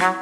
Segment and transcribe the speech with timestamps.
[0.00, 0.14] 嗨，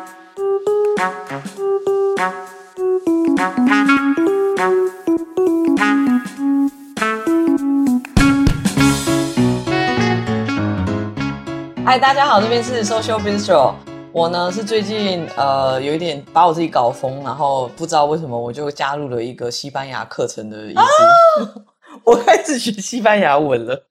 [11.99, 13.75] 大家好，这边是 Social Bistro。
[14.13, 20.81] 我呢是最近呃有一点把我自己搞疯，然后不知道为什么我就加入了一个西班牙课程的意思。
[20.81, 21.53] 啊、
[22.03, 23.85] 我开始学西班牙文了。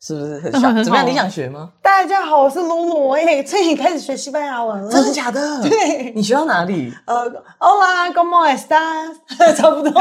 [0.00, 0.84] 是不是很像？
[0.84, 1.06] 怎么样？
[1.06, 1.72] 你想学吗？
[1.82, 4.88] 大家好，我是露露，我也最近开始学西班牙文了。
[4.90, 5.60] 真的假的？
[5.68, 6.12] 对。
[6.14, 6.92] 你学到哪里？
[7.04, 9.16] 呃，Hola，¿cómo estás？
[9.56, 9.92] 差不多。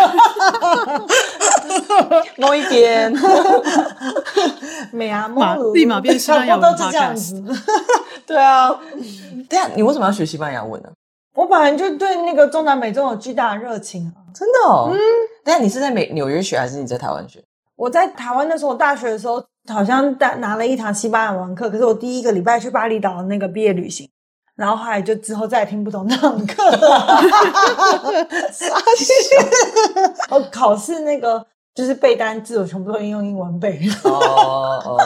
[2.37, 3.11] 摸一点。
[4.93, 5.27] 没啊，
[5.73, 6.63] 立马变西班牙文。
[6.63, 7.43] 差不多是这样子。
[8.27, 8.69] 对啊。
[9.49, 10.89] 对啊，你为什么要学西班牙文呢？
[11.33, 14.21] 我本来就对那个中南美洲有巨大的热情啊。
[14.31, 14.89] 真的哦。
[14.93, 14.99] 嗯。
[15.43, 17.43] 但你是在美纽约学，还是你在台湾学？
[17.75, 24.09] 我在台湾的时候，大学的时候好像带拿了一堂西班牙文课，可是我第一个礼拜去巴厘岛的那个毕业旅行，
[24.55, 27.21] 然后后来就之后再也听不懂那堂课了。
[30.29, 33.79] 我考试那个就是背单字，我全部都用英文背。
[34.03, 34.97] 哦哦，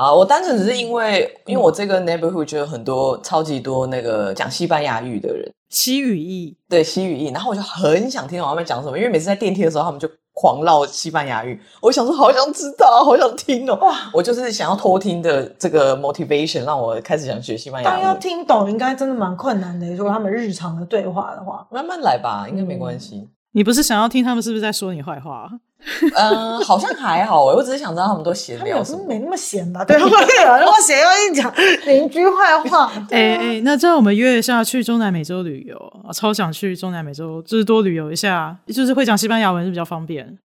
[0.00, 10.08] 啊，我单纯只是因为，因为我这个 neighborhood 就有很多超级多那个讲西班牙语的人，西语裔，对西语裔，然后我就很想听懂他们讲什么，因为每次在电梯的时候，他们就。
[10.32, 13.74] 狂唠西班牙语，我想说好想知道，好想听哦！
[13.82, 17.92] 哇，我就是想要偷听的这个 motivation，让我开始想学西班牙语。
[17.92, 19.86] 但要听懂，应该真的蛮困难的。
[19.92, 23.28] 如果他们日常的对话的话，慢慢来吧，应该没关系。
[23.52, 25.50] 你不是想要听他们是不是在说你坏话？
[26.02, 29.02] 嗯、 呃，好像还好，我只是想知道他们都闲聊什么。
[29.08, 29.82] 没那么闲吧？
[29.84, 30.18] 对，如果
[30.82, 31.50] 闲要一讲
[31.86, 40.38] 邻居坏话，哎 哎、啊欸欸，那这样我们约一下去中南美洲旅游，超想去中南美洲，就是多旅游一下，就是会讲西班牙文是比较方便。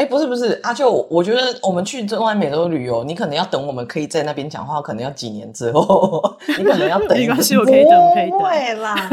[0.00, 6.22] 哎、欸，不是不是，阿舅，我觉得我们去中南美洲旅游，你可能要等我们可以在那边讲话，可能要几年之后，
[6.56, 7.08] 你可能要等。
[7.10, 8.38] 没关系，我可以等，可以等。
[8.38, 9.10] 对啦，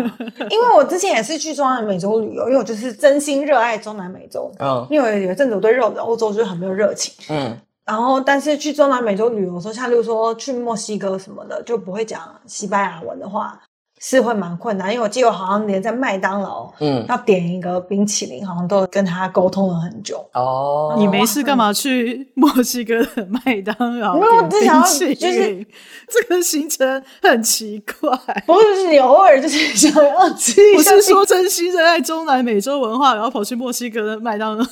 [0.49, 4.49] 因为我之前也是去中南美洲旅游，因为我就是真心热爱中南美洲。
[4.59, 7.13] 嗯，因为有一阵子我对肉欧洲就是很没有热情。
[7.29, 13.59] 嗯，然后但是去中南美洲旅游的时候，像例如说去墨西哥什么的，就不会讲西班牙文的话。
[13.99, 20.23] 是会蛮困难，因为我记得我好像连在麦当劳，嗯，要点一个冰淇淋，好像都跟他沟通了很久。
[20.33, 24.15] 哦，你没事干嘛去墨西哥的麦当劳？
[24.15, 25.65] 没有，我只想要就是
[26.07, 28.09] 这个行程很奇怪。
[28.45, 30.91] 不是，就是你偶尔就是想要吃一下。
[30.91, 34.65] 不是说真心热爱中南美洲文化，然后跑去墨西哥的麦当劳？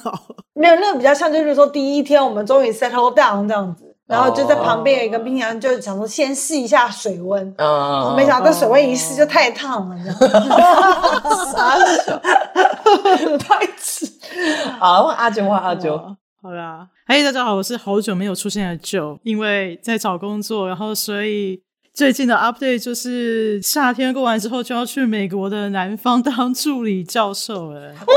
[0.54, 3.85] 没有，那个比较像就是说第一天我们终于 settle down 这样子。
[4.08, 7.54] 然后就在旁边有一个冰箱，就想说先试一下水温。
[7.58, 10.56] 嗯，没想到这水温一试就太烫了，你知道吗？
[11.52, 12.18] 傻笑，
[13.40, 14.06] 太迟。
[14.80, 15.98] 好，问阿九，问阿九。
[16.42, 21.65] 好啦，嘿，大家好，我是好久没有出现的 Joe，因为在找工作，然后所以。
[21.96, 27.94] 最近的 update 就是夏天过完之后就要去美国的南方当助理教授了。
[28.08, 28.16] 哇！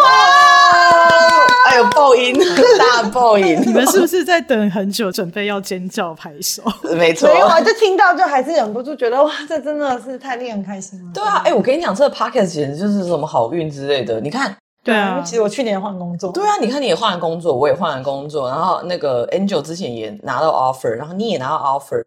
[1.70, 2.36] 哎呦爆音，
[2.76, 3.56] 大爆音！
[3.64, 6.60] 你们是不是在等很久，准备要尖叫拍手？
[6.96, 11.10] 没错，没有啊，就听到就还是忍不住觉得哇，这真的是太令人开心了。
[11.14, 14.20] 对啊，哎、欸，我跟你讲，这个 podcast 简直就是什么好运之类的。
[14.20, 16.32] 你看，对啊，其实我去年换工作。
[16.32, 22.02] 对啊，你看你也换了工作，我也换了工作，然后那个 Angel 之前也拿到 offer，然后你也拿到 offer。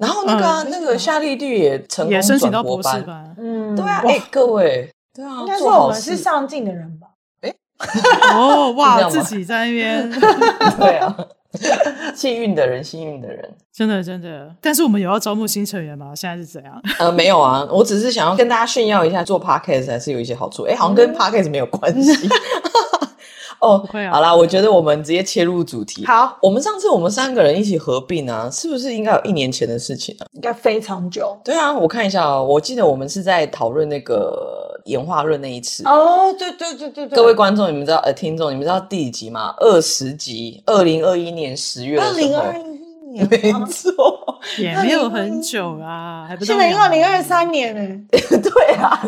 [0.00, 7.08] 然后那个、啊嗯、那个夏丽丽也成功转博士班，嗯，对啊，哎，各位，对啊，应该说我们是上进的人吧？
[7.42, 7.54] 哎，
[8.34, 10.10] 哦，哇， 自己在那边，
[10.80, 11.14] 对啊，
[12.14, 14.54] 幸运的人，幸运的人，真的真的。
[14.62, 16.14] 但是我们有要招募新成员吗？
[16.14, 16.80] 现在是怎样？
[16.98, 20.62] 呃，没有啊，我只是想要跟大家炫耀一下，做 podcast 还是有一些好处。
[20.62, 22.12] 哎，好像跟 podcast 没有关系。
[23.60, 26.04] 哦，好啦，我觉得我们直接切入主题。
[26.06, 30.26] 好，我们上次我们三个人一起合并啊，是不是应该有一年前的事情啊？
[30.32, 31.36] 应该非常久。
[31.44, 35.84] 对啊，我看一下哦，我记得我们是在讨论那个演化论那一次。
[35.86, 37.16] 哦，对对对对对。
[37.16, 39.54] 各位观众，你们知道呃，听众你们知道第几集吗？
[39.58, 42.14] 二十集，二零二一年十月的时候。
[42.14, 42.79] 二零二一。
[43.10, 43.92] 没错，
[44.58, 48.00] 也没有很久啊，还不现在二零二三年呢。
[48.10, 49.02] 对啊，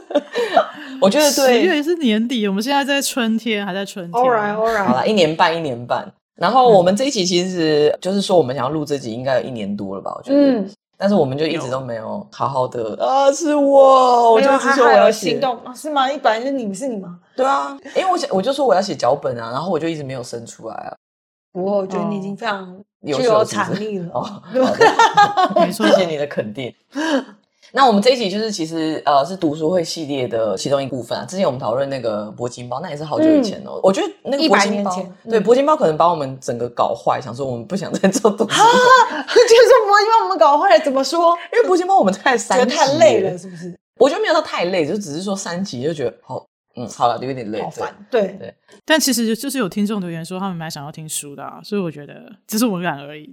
[1.00, 4.22] 我觉得对，十月是年底，我们现在在春天，还在春天。
[4.22, 4.84] All right, all right.
[4.84, 6.12] 好了，一年半，一年半。
[6.36, 10.12] 然后我们这一期其实就是说，我们想要录这集，应该有一年多了吧？
[10.16, 10.38] 我觉得。
[10.38, 10.70] 嗯。
[11.02, 16.12] 但是我们就一直都没有好好的啊，是我，我就说我要行动，是吗？
[16.12, 17.18] 一本来就你是你吗？
[17.34, 20.92] 对啊，因为我想，我就说我要写脚本啊，然后我就一直没有生出来啊。
[21.54, 22.78] 不过我觉得你已经非常。
[23.04, 24.42] 具有产力了哦
[25.56, 26.74] 没错，谢谢你的肯定。
[27.72, 31.24] 那我们这一集就是其实呃是读书会系列的其中一部分啊。
[31.24, 33.74] 之前我们讨论那个铂金包，那也是好久以前哦。
[33.74, 38.60] 嗯、我觉得那个铂金包，对铂金包可能把我们整个搞坏，想说我们不想再做读书。
[38.60, 38.64] 哈，
[39.28, 41.38] 就是铂金包我们搞坏了，怎么说？
[41.52, 43.78] 因为铂金包我们太三集太累了，是不是？
[43.98, 46.44] 我觉得没有到太累，就只是说三集就觉得好。
[46.76, 47.92] 嗯，好了，有点累，好烦。
[48.08, 52.14] 对对，对但其实就是有听众留言说他们蛮想要听书的，啊，所以我觉得
[52.46, 53.28] 只是我懒而已。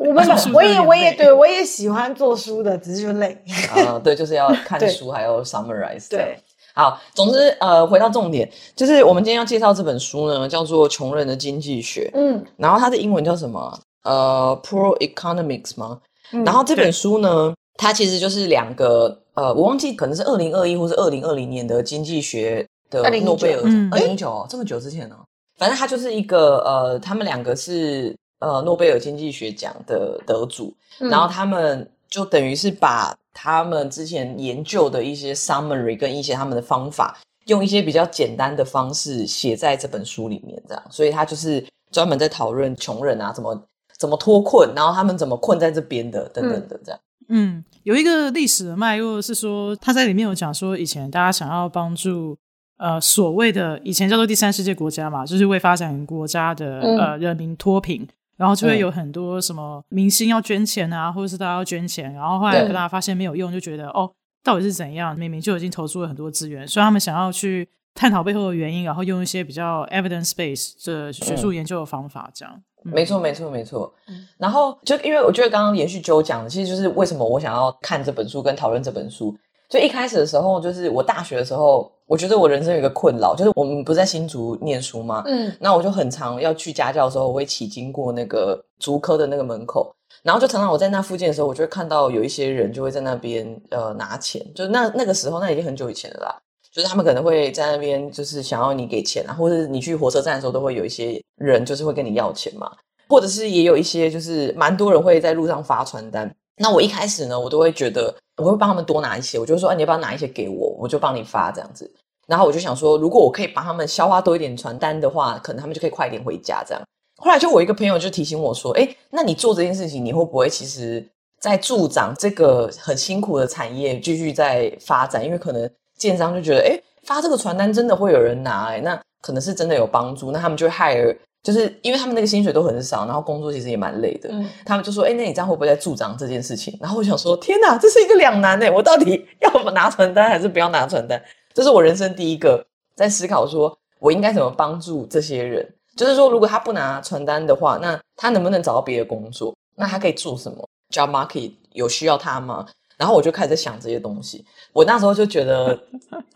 [0.00, 0.24] 我们
[0.54, 3.36] 我也我也对我也喜欢做书的，只是就累。
[3.74, 6.08] 啊，对，就是要看 书，对还要 summarize。
[6.08, 6.38] 对，
[6.74, 12.08] 好，总之呃，回到重点，就是我们今天要介绍这本书呢，叫做《穷人的经济学》。
[12.16, 13.80] 嗯，然后它的英文叫什么？
[14.04, 16.00] 呃，Poor Economics 吗？
[16.30, 22.64] 嗯、然后这本书呢，它其实就是两个呃，我忘记可能是二零二一或是二零二零年的经济学。
[22.90, 25.24] 的诺贝尔，二零一九哦，这么久之前呢、哦，
[25.58, 43.60] 反正他就是一个呃，他们两个是呃诺贝尔经济学奖的得主，嗯、然后他们就等于是把他们之前研究的一些 summary 跟一些他们的方法，用一些比较简单的方式写在这本书里面，这样，所以他就是专门在讨论穷人啊怎么
[43.98, 47.00] 怎么脱困，然后他们怎么困在这边的等等的这样。
[47.28, 52.36] 嗯，有一个历史的脉络是说，他在里面有讲说，以前大家想要帮助。
[52.78, 58.06] 呃，所谓的以前叫做第三世界国家嘛，就是未发展国家的、嗯、呃人民脱贫，
[58.36, 64.12] 然后就会有很多什么明星要捐钱啊，或者是大家要捐钱，然后后来大家发现没有用，就觉得哦，
[64.44, 65.18] 到底是怎样？
[65.18, 72.62] 明明就已经投出了很多资源，所以他们想要去探讨背后的原因，然后用一些比较 evidence based 的学术研究的方法，这样。
[72.84, 73.90] 嗯、没错，没错，没错。
[74.36, 79.34] 然后就因为我觉得刚刚延续就讲的，其实就是为什么我想要看这本书跟讨论这本书。
[79.68, 85.22] 就一开始的时候，就是我大学的时候，我觉得我人生有一个困扰，就是我们不在新竹念书嘛？
[85.26, 89.92] 嗯，那我就很常要去家教的时候，我会骑经过那个竹科的那个门口，
[90.22, 96.38] 然后就常常我在那附近的时候，我就会看到有一些人就会在那边呃拿钱，就是那那个时候，那已经很久以前了啦，
[96.72, 102.70] 就是他们可能会在那边就是想要你给钱啊，或者是你去火车站的时候，都会有一些人就是会跟你要钱嘛，
[103.08, 106.32] 或者是也有一些就是蛮多人会在路上发传单。
[106.58, 111.90] 那我一开始呢，我都会觉得我会帮他们多拿一些，我就说，哎，你要不要拿一些给我，我就帮你发这样子。
[112.26, 116.82] 然后我就想说，如果我可以帮他们消化多一点传单的话，可能他们就可以快一点回家这样。
[117.18, 121.06] 后来就我一个朋友就提醒我说，哎，那你做这件事情，你会不会其实
[121.38, 125.24] 在助长这个很辛苦的产业继续在发展？
[125.24, 131.16] 因为可能建商就觉得，哎，发这个传单真的会有人拿，哎，那可能是真的有帮助，那他们就会 hire。
[131.46, 134.28] 就是因为他们那个薪水都很少，然后工作其实也蛮累的。
[134.32, 141.22] 嗯，他们就说：“哎，那你这样会不会在助长这件事情？”然后我想说：“天哪，这是一个两难诶，我到底 要拿传单还是不要拿传单？”
[141.54, 142.66] 这是我人生第一个
[142.96, 145.64] 在思考，说我应该怎么帮助这些人。
[145.96, 149.54] 就是说，如果他不拿传单的话，那他能不能找到别的工作？
[149.76, 152.66] 那他可以做什么？Job market 有需要他吗？
[152.98, 154.44] 然后我就开始在想这些东西。
[154.72, 155.78] 我那时候就觉得，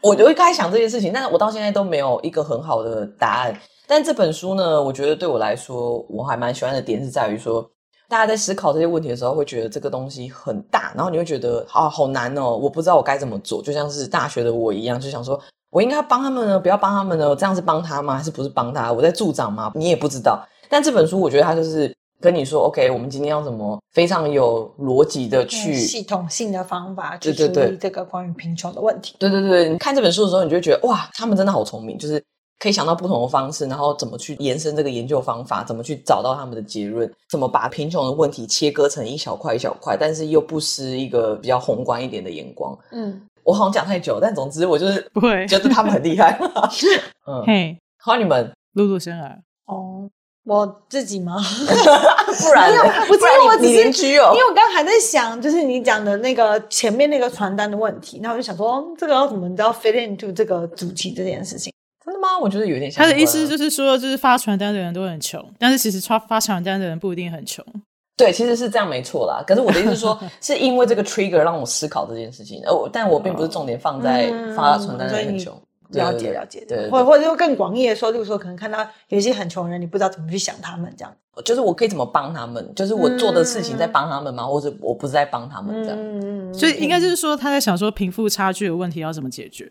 [0.02, 3.58] 我就会开始想这些事情，但是我到现在都没有一个很好的答案。
[3.90, 7.68] 但这本书呢，我觉得对我来说，我还蛮喜欢的点是在于说，
[8.08, 15.40] 大家在思考这些问题的时候，会觉得这个东西很大，然后你会觉得啊，好难哦，我不知道我该怎么做，就像是大学的我一样，就想说
[15.70, 18.16] 我应该要帮他们呢，不要帮他们呢，这样是帮他吗？
[18.16, 18.92] 还是不是帮他？
[18.92, 19.72] 我在助长吗？
[19.74, 20.40] 你也不知道。
[20.68, 29.16] 但这本书，我觉得它就是跟你说，OK，我们今天要怎么非常有逻辑的去系统性的方法去处理这个关于贫穷的问题。
[29.18, 32.22] 对对对，你看这本书的时候，你就会觉得哇，他们真的好聪明，就是。
[32.60, 42.78] 可以想到不同的方式，然后怎么去延伸这个研究方法，怎么去找到他们的结论，怎么把贫穷的问题切割成一小块一小块，但是又不失一个比较宏观一点的眼光。
[42.92, 46.38] 嗯，我好像讲太久，但总之我就是不会觉得他们很厉害。
[47.26, 49.40] 嗯，嘿，好，你们露露先来。
[49.64, 50.06] 哦，
[50.44, 51.36] 我自己吗？
[51.40, 52.82] 不然呢？
[53.08, 54.32] 不是，我只是邻居哦。
[54.34, 61.72] 因为我刚刚还在想，就是你讲的那个前面那个传单的问题，然后我就想说，这个要怎么你知道 fit into 这个主题这件事情。
[62.20, 62.38] 吗？
[62.40, 63.04] 我觉得有点像。
[63.04, 67.64] 他的意思就是说，就是发传单的人都很穷，但是其实发发传单的人不一定很穷。
[68.16, 69.42] 对，其实是这样，没错啦。
[69.46, 72.62] 可是我的意思是说， 是因为这个 trigger 让我思考这件事情。
[72.64, 75.58] 呃，但我并不是重点放在发传单的人很穷。
[75.92, 81.12] 了解了解，对，或或者说更广义的说，就是说可能看到有一些很穷人，你不知道怎么去想他们这样。
[81.44, 82.72] 就是我可以怎么帮他们？
[82.76, 84.44] 就是我做的事情在帮他们吗？
[84.46, 86.54] 或者我不是在帮他们这样？
[86.54, 89.68] 所以应该就是说，他在想说贫富差距的问题要怎么解决。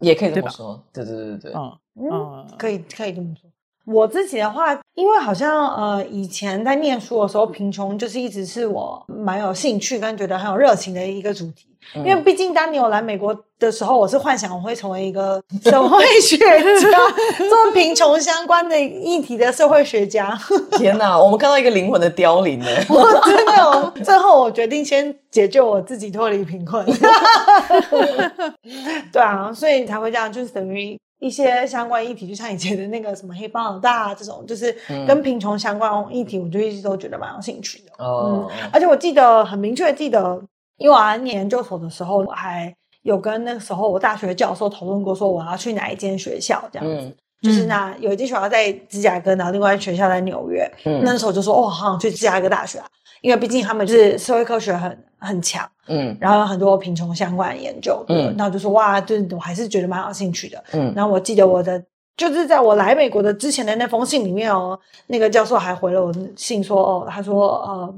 [0.00, 3.50] 也可以这么说，对对对对嗯，嗯，可以可以这么说，
[3.84, 11.69] 我自己的话，因为好像呃，以前在念书的时候，贫穷就是一直是我蛮有兴趣跟觉得很有热情的一个主题。
[11.94, 16.98] 嗯、因为毕竟当你有来美国的时候，我是幻想我会成为一个 社会学家，
[17.48, 20.38] 做贫穷相关的议题的社会学家。
[20.78, 22.66] 天哪，我们看到一个灵魂的凋零呢！
[22.88, 26.84] 我真的，最后我决定先解救我自己，脱离贫困。
[29.12, 30.98] 对啊，所以才会这样，就是等于。
[31.20, 34.74] 一些相关议题，就像以前的那个什么黑帮老大这种，就是
[35.06, 37.92] 跟贫穷相关议题，我就一直都觉得蛮有兴趣的。
[38.02, 40.40] 哦、嗯，而且我记得很明确记得，
[40.80, 47.06] 因为我还念研究所的时候，我还有跟那个时候我大学教授讨论过，说我要去哪一间学校这样子。
[47.06, 50.68] 嗯、就是那有一间学校在芝加哥，然后另外一间学校在纽约。
[50.84, 52.86] 嗯，那时候就说，哦，好想去芝加哥大学啊。
[53.20, 61.84] 因为毕竟他们就是社会科学很很强，嗯，然后有很多贫穷相关的研究，嗯，那我就说哇，就是我还是觉得蛮有兴趣的，嗯，然后我记得我的
[62.16, 67.94] 就是在我来美国的之前的那封信里面哦，那个教授还回了我信说哦，他说呃，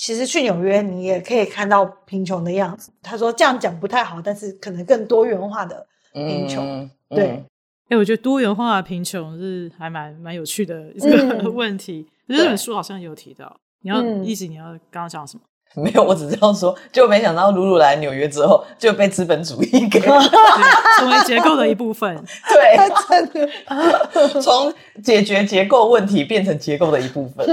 [0.00, 7.44] 其实去纽约你也可以看到贫穷的样子，他说这样讲不太好，但是可能更多元化的贫穷，嗯、对，哎、嗯
[7.90, 13.54] 欸，我觉得多元化的贫穷是还蛮蛮有趣的一个 问题，嗯、这本书好像有提到。
[13.82, 15.42] 你要意思、嗯、你要刚刚讲什么？
[15.76, 20.00] 没有，我只知道说，就没想到鲁鲁来纽约之后就被资本主义给
[20.98, 22.16] 成为结构的一部分。
[22.48, 22.76] 对，
[23.08, 27.46] 真的从解决结构问题变成结构的一部分。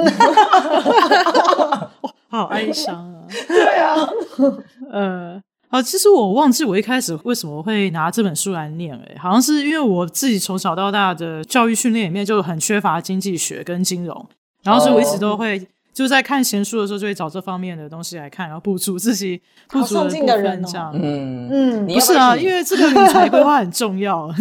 [2.38, 3.26] 好哀 伤啊！
[3.48, 4.08] 对啊，
[4.92, 14.26] 呃，好，其实我忘记我一开始为什么会拿这本书来念，哎，好像是因为我自己从小到大的教育训练里面就很缺乏经济学跟金融，
[14.64, 15.68] 然后所以我一直都会。
[15.94, 20.64] 就在看闲书的时候，就会找这方面的东西来看，然后补足自己不足的部分。
[20.64, 24.32] 这样，嗯嗯，不是啊，因为这个理财规划很重要。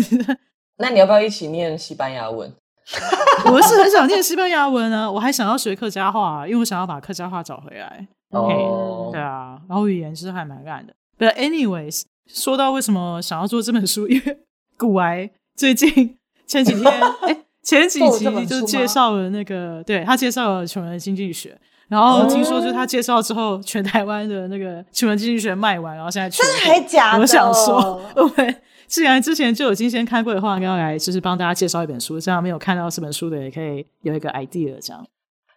[0.76, 2.52] 那你要不要一起念西班牙文？
[3.50, 8.06] 我是很想念西班牙文啊，我还想要学客家话，因为我想要把客家话找回来。
[8.30, 10.92] 哦，对啊，然后语言其实还蛮烂的。
[11.18, 14.38] But anyways，说到为什么想要做这本书，因为
[14.76, 16.16] 古癌最近
[16.46, 17.38] 前几天，哎。
[17.66, 27.18] 前几集就介绍了那个，对，他介绍了穷人经济学，然后听说就是他介绍之后，全台湾的那个穷人经济学卖完，然后现在真的还假的？
[27.18, 28.54] 我想说，OK，
[28.86, 35.06] 既然之前就已经先看过的话，应该要来就是帮大家介绍一本书，这样没有看到这本书的也可以有一个 idea，这样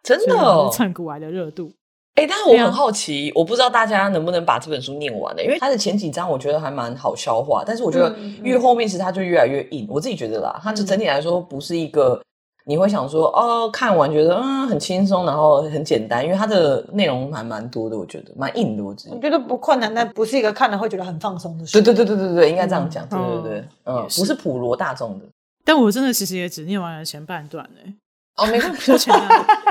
[0.04, 1.72] 真的哦，蹭古玩的热度。
[2.16, 5.44] 哎、欸，但是我很好奇，啊、我不知道大家能不能把这本书念完呢？
[5.44, 9.86] 因为它的前几章我觉得还蛮好消化，但是我觉得越后面其实它就越来越硬。
[9.86, 12.22] 嗯、我自己觉得啦，它就整体来说不是一个
[12.70, 18.84] 你会想说哦，看完觉得嗯很轻松，然后很简单，因为它的内容还蛮多的，我觉得蛮硬的。
[18.84, 21.74] 我自己我觉得不困难，但不是一个看了会觉得很放松的书。
[21.74, 23.04] 对对对对对对，应该这样讲。
[23.10, 25.26] 嗯、对对对，嗯，嗯不是普罗大众的。
[25.66, 27.94] 但我真的其实也只念完了前半段呢。
[28.36, 29.10] 哦，没关 系，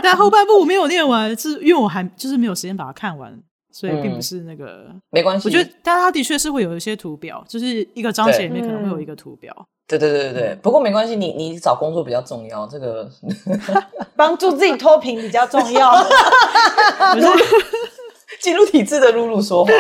[0.03, 3.33] 但后半部我没有念完，是因为我还就是没有时间把它看完，
[3.73, 5.49] 所以并不是那个、嗯、没关系。
[5.49, 9.55] 我觉得，但它的确是会有一些图表，就是一个章节里面可能会有一个图表。
[9.89, 13.11] 对对对对对，不过没关系，你你找工作比较重要，这个
[14.15, 15.93] 帮助自己脱贫比较重要。
[17.15, 17.27] 不是。
[18.41, 19.73] 进入体制的露露说话，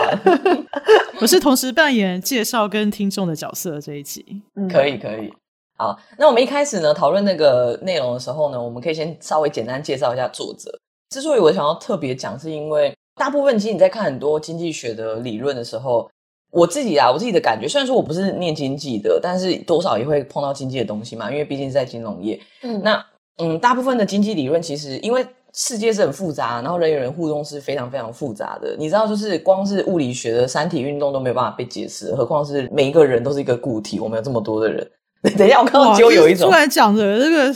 [1.21, 5.33] 我是同时扮演介绍跟听众的角色这一集，嗯、可以可以。
[5.77, 10.77] 好，那我们一开始呢讨论那个内容的时候呢，我们可以先稍微简单介绍一下作者。
[11.11, 16.11] 之所以我想要特别讲，是因为大部分其实你在看很多经济学的理论的时候，
[16.51, 22.41] 我自己啊，我自己的感觉，虽然说我不是念经济的，但是多少也会碰到经济的东西嘛，因为毕竟是在金融业。
[22.63, 23.05] 嗯，那
[23.37, 28.75] 嗯，大部分的经济理论其实因为世界是很复杂，然后人与人互动是非常非常复杂的。
[28.79, 34.91] 你知道，就是光是物理学的三体运动都没有办法被解释，何况是每一个人都是一个固体，我们有这么多的人。
[35.37, 37.55] 等一下，我看到就有一种突然讲的这个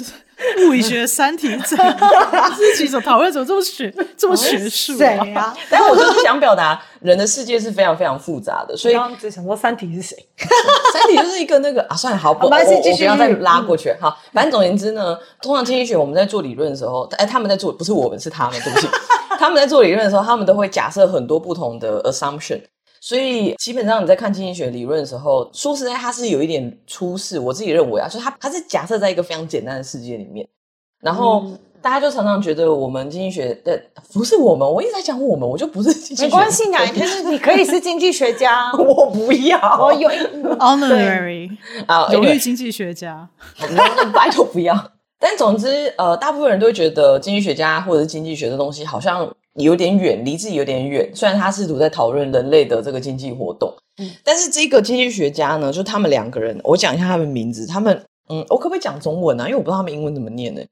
[0.66, 1.76] 物理学三体这
[2.54, 4.96] 自己所讨论怎么这么学这么学术？
[4.96, 5.54] 谁呀？
[5.70, 10.16] 但我就是想表达，人的世界是非常非常复杂的，所以刚刚只想说三体是谁？
[10.92, 13.94] 三体就是一个那个啊，算了，好，不，我我不要再拉过去。
[14.00, 18.88] 好，反正总言之呢，通常经济学我们在做理论的时候，哎，他们在做，不是我们，是他们，对不起，
[19.38, 22.60] 他们在做理论的时候，他们都会假设很多不同的 assumption。
[23.04, 27.36] 所以基本上你在看经济学理论的时候，说实在，它是有一点出世。
[27.36, 30.48] 我自己认为啊，就是它它是假设在一个非常简单的世界里面，
[31.00, 31.44] 然后
[31.82, 33.82] 大家就常常觉得我们经济学的
[34.12, 36.22] 不是我们，我一直在讲我们，我就不是经济学。
[36.22, 40.08] 没关系，哪一天是你可以是经济学家， 我不要， 我有
[40.62, 41.50] honorary
[41.88, 43.28] 啊，荣誉经济学家，
[44.14, 44.92] 拜托不要。
[45.18, 51.10] 但总之，呃，大部分人都会觉得经济学家或者是经济学的东西好像有点远，离自己有点远。
[51.14, 57.66] 虽然他试图在讨论人类的这个经济活动，嗯，但是这个经济学家呢，就他们两个人，我讲一下他们名字。
[57.66, 57.94] 他们，
[58.28, 59.44] 嗯，我可不可以讲中文啊？
[59.44, 60.62] 因为我不知道他们英文怎么念呢。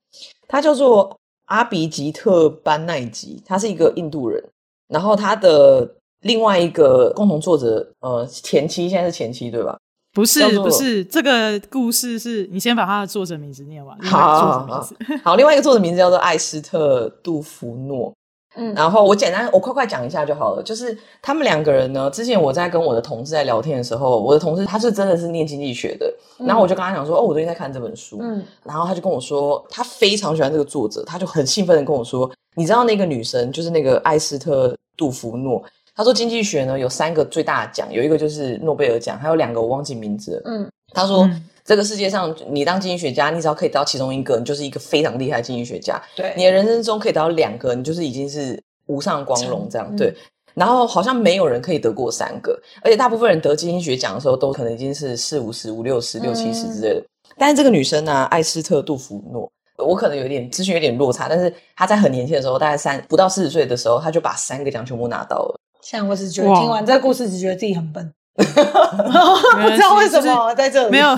[0.49, 1.15] 他叫做
[1.47, 4.43] 阿比吉特班奈吉，他是一个印度人。
[4.89, 5.89] 然后他的
[6.23, 9.79] 另外一个共同作者，呃，前妻现在是前妻对吧？
[10.13, 13.97] 不是，不是，这个故事是你先把他的作者名字念完。
[14.01, 14.89] 好，好，好，
[15.23, 18.13] 好，另外一个作者名字叫做艾斯特杜福诺。
[18.61, 20.62] 嗯，然后我简单，我快快讲一下就好了。
[20.62, 26.07] 就是他们两个人呢，之前我在跟我的同事在聊天的时候，我的同事他是真的是念经济学的，
[26.38, 35.62] 嗯、然后我就跟他讲说，哦，我最近在看这本书，嗯，然后他就跟我说，他非常喜欢这个作者，他就很兴奋的跟我说，你知道那个女生就是那个艾斯特杜弗诺，
[35.97, 41.25] 他说经济学呢有三个最大的奖，有一个就是诺贝尔奖，还有两个我忘记名字了，嗯，他说。
[41.25, 46.03] 嗯这个世界上，你当经济学家，你只要可以得到其中一个，你就是一个非常厉害的经济学家。
[46.17, 49.87] 对，你的人生中可以得到两个，你就是已经是无上光荣这样。
[49.89, 50.12] 嗯、对，
[50.55, 57.00] 然后好像没有人可以得过三个，而且大部分人得经济学奖的时候，都可能已经是四五十、五六十、六七十之类的。
[57.03, 57.07] 嗯、
[57.39, 65.55] 但是这个女生呢、啊，艾斯特杜福诺，我可能有点资讯有点落差，但是她在很年轻的时候，大概三不到四十岁的时候，她就把三个奖全部拿到了。
[65.83, 68.12] 像我只觉得听完这个故事，只觉得自己很笨。
[68.37, 71.09] 不知道为什么在这里没有。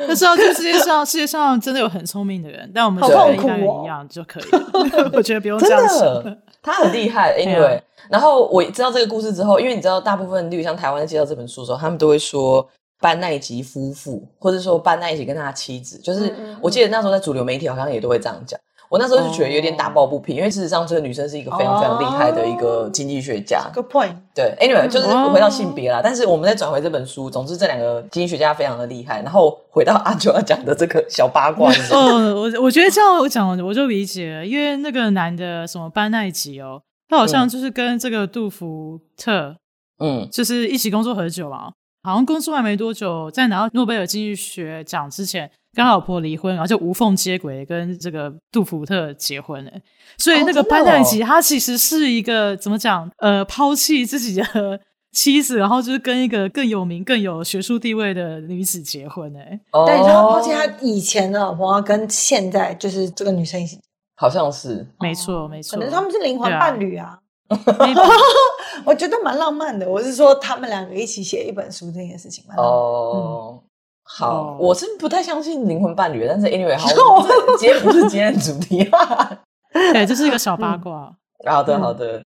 [0.00, 5.10] 那知道这世界上世界上真的有很聪明的人，但我们觉得一个人一样就可以了。
[5.14, 6.36] 我觉得不用这样想。
[6.62, 7.80] 他很厉害，Anyway。
[8.10, 12.68] 然后我知道这个故事之后，因为你知道，大部分例如像台湾在介绍这本书的时候，他们都会说
[13.00, 15.98] 班奈吉夫妇，或者说班奈吉跟他的妻子。
[15.98, 18.58] 就是我记得那时候在主流媒体好像也都会这样讲。
[18.88, 20.38] 我那时候就觉得有点打抱不平，oh.
[20.38, 23.68] 因为事实上这个女生是一个非常非常厉害的一个经济学家。
[23.74, 24.14] Good point。
[24.34, 25.96] 对，Anyway，就是回到性别啦。
[25.96, 26.04] Oh.
[26.04, 29.22] 但是我们再转回这本书，总之这两个经济学家非常的厉害。
[29.22, 31.72] 然后回到阿九要讲的这个小八卦。
[31.92, 39.56] 嗯，我我觉得这样我讲我就理解了，因为那个男的什么班奈吉哦，他好像就是跟这个杜福特，
[39.98, 45.50] 嗯，就是一起工作很久嘛，好像工作还没多久，在拿到诺贝尔经济学奖之前。
[45.76, 49.70] 跟老婆离婚，然后就无缝接轨跟这个杜福特结婚了。
[50.16, 53.10] 所以那个班奈吉他其实是一个怎么讲？
[53.18, 54.80] 呃，抛弃自己的
[55.12, 59.30] 妻子，然后就是跟一个更有名、更有学术地位的女子结婚。
[59.36, 63.78] 哎，但是他抛弃他以前的老婆，跟现在就是这个女生一起，
[64.16, 67.18] 好像是，没错，没错，可能他们是灵魂伴侣啊。
[68.84, 69.88] 我觉得蛮浪漫的。
[69.88, 72.78] 我是说，他们两个一起写一本书这件事情蛮浪漫的。
[72.78, 73.62] 哦。
[74.08, 74.68] 好，oh.
[74.68, 76.88] 我是不太相信灵魂伴侣，但是 anyway，好，
[77.58, 78.88] 今天不是今天的主题，
[79.92, 81.12] 对，这是一个小八卦。
[81.44, 82.22] 嗯、好的，好的。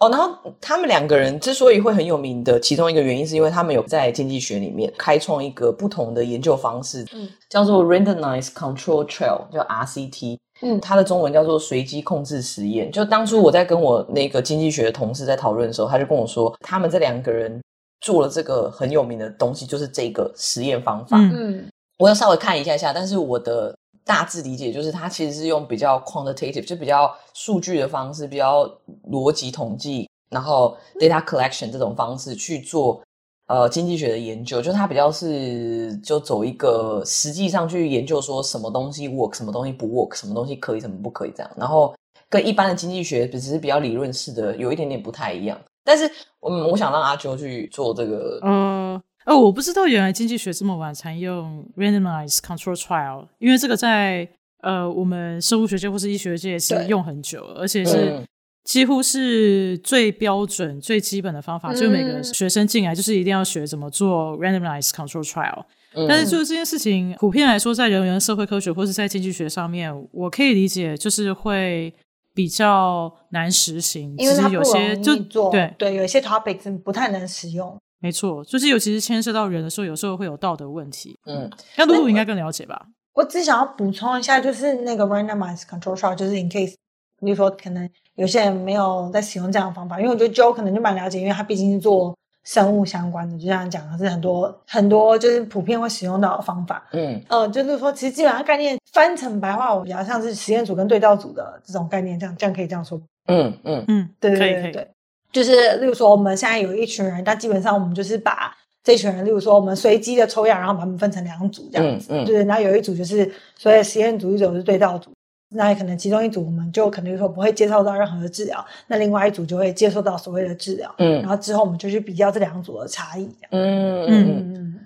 [0.00, 12.92] 哦，然后他们两个人之所以会很有名的其中一个原因，是因为他们有在经济学里面开创一个不同的研究方式，嗯，叫做 Randomized Control Trial，叫 RCT，嗯，它的中文叫做随机控制实验。
[12.92, 17.60] 就当初我在跟我那个经济学的同事在讨论的时候，他就跟我说，他们这两个人。
[18.04, 21.16] 做了这个很有名的东西，就是这个实验方法。
[21.18, 21.66] 嗯，
[21.98, 28.70] 我要稍微看一下下，但是我的大致理解就是，它其实是用比较 quantitative，就比较数据的方式，比较
[29.10, 33.02] 逻辑统计，然后 data collection 这种方式去做
[33.46, 34.60] 呃经济学的研究。
[34.60, 41.50] 就它比较是就走一个实际上去研究说什么东西 work，什么东西不 work，什么东西可以，什么不可以这样。
[41.56, 41.94] 然后
[42.28, 45.58] 跟一般的经济学只是比较理论式的，有一点点不太一样。
[45.84, 46.06] 但是，
[46.40, 48.40] 嗯，我想让阿啾去做这个。
[48.42, 54.26] 嗯，哦，我不知道原来经济学这么晚才用 randomized control trial，因为这个在
[54.62, 58.26] 呃我们生物学界或是医学界是用很久，而且是
[58.64, 65.64] 几乎是最标准、最基本的方法，嗯、就每个学生进来就是一定要学怎么做 randomized control trial。
[65.92, 71.92] 嗯、但是就是这件事情，普遍来说，在人文社会科学或是在经济学上面，我可以理解，就是会。
[72.34, 77.74] 比较难实行，因为它有些就做对对，有一些 topics 不太能使用。
[78.00, 81.16] 没错，就是尤其是牵涉到人的时候，有时候会有道德问题。
[81.26, 82.88] 嗯，那露露应该更了解吧？
[83.14, 86.74] 我只想要补充一下，就是那个 randomized control trial，就是 in case，
[87.20, 92.14] 比如说可能有些人没有在使用这样的方法，因为我觉得 Joe 可能就蛮了解，因为他毕竟是做。
[92.44, 96.86] 生物相关的，就像讲的是很多很多，就是普遍会使用到的方法。
[96.92, 103.00] 嗯，呃，就是说，其实基本上概念翻成白话，我比较像是实验组跟对照组的这种概念，这样这样可以这样说。
[103.26, 104.88] 嗯嗯嗯，对对对对，
[105.32, 112.08] 就是例如说，我们现在有一群人，但基本上我们就是把这群人，例如说，我们随机的抽样，然后把他们分成两组这样子。
[112.10, 115.10] 嗯嗯，对，然后有一组就是所谓实验组，一组是对照组。
[115.54, 120.94] 那也可能其中一组我们就可能说不会接受到任何的治疗，那另外一组就会接受到所谓的治疗。
[120.98, 123.28] 嗯，然后之后我们就去比较这两组的差异。
[123.50, 124.83] 嗯嗯嗯，对。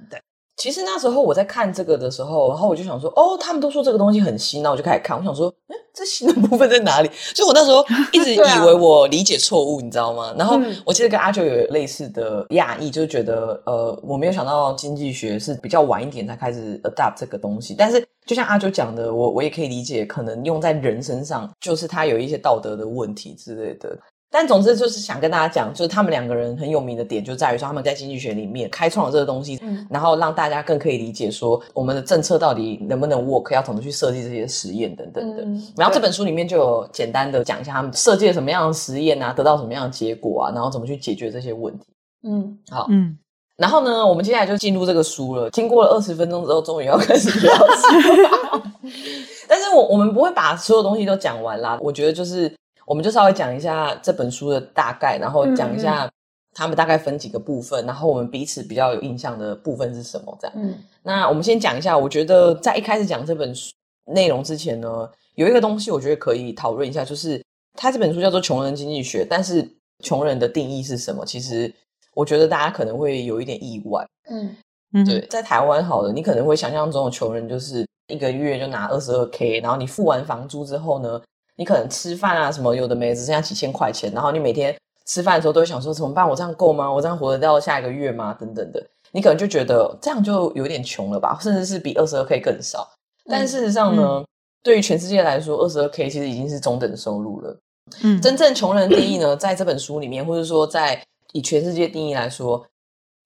[0.58, 5.16] 其实那时候我在看这个的时候，然后我就想说，哦，他们都说这个东西很新，那我就开始看。
[5.16, 7.08] 我想说，嗯，这新的部分在哪里？
[7.32, 10.34] 就我那时候一直 以为我理解错误，你知道吗？
[10.36, 17.76] 然后我其实跟阿九有类似的讶异，就是觉得，呃，我没有想到经济学是比较晚一点才开始 adapt 这个东西。
[17.78, 23.96] 但是就像阿九讲的，我我也可以理解，可能用在人身上，就是他有一些道德的问题之类的。
[24.30, 35.42] 但总之就是想跟大家讲，就是他们两个人很有名的点，就在于说他们在经济学里面开创了这个东西，嗯，然后让大家更可以理解说我们的政策到底能不能 work，要怎么去设计这些实验等等的。
[35.44, 41.86] 嗯，然后这本书里面就有简单的讲一下他们设计了什么样的实验啊，得到什么样的结果啊，然后怎么去解决这些问题。
[42.28, 43.16] 嗯，好，嗯，
[43.56, 45.48] 然后呢，我们接下来就进入这个书了。
[45.52, 48.62] 经过了二十分钟之后，终于要开始聊书。
[49.48, 52.52] 但是我我们不会把所有东西都讲完啦，我觉得就是。
[52.88, 56.10] 我们就稍微讲一下这本书的大概，然后讲一下
[56.54, 60.36] 他们大概分几个部分，嗯、然后我们彼此比较有印象的部分是什么？
[60.40, 60.56] 这样。
[60.56, 63.70] 嗯，那我们先讲一下，我觉得在一开始讲这本书
[64.14, 69.68] 内容之前呢，有一个东西我觉得可以讨论一下，就是他这本书叫做《穷人经济学》，但是
[70.02, 71.26] 穷人的定义是什么？
[71.26, 71.70] 其实
[72.14, 74.06] 我觉得大家可能会有一点意外。
[74.30, 81.20] 嗯，对，在台湾好了，你可能会想象中的穷人就是一个月就拿二十二 K，然后你付完房租之后呢，
[81.58, 84.74] 你可能吃饭啊什么有的没，只剩下几千块钱，然后你每天
[85.06, 86.26] 吃饭的时候都会想说怎么办？
[86.26, 86.90] 我这样够吗？
[86.90, 88.32] 我这样活得到下一个月吗？
[88.38, 92.88] 等等的，你可能就觉得这样就有点穷了吧，甚至是比二十二 K 更少。
[93.26, 94.26] 但事实上呢，嗯、
[94.62, 97.58] 对于全世界来说，二十二 K 其实已经是中等收入了。
[98.02, 102.64] 嗯，真正穷人的定义呢，在这本书里面，或者说在以全世界定义来说，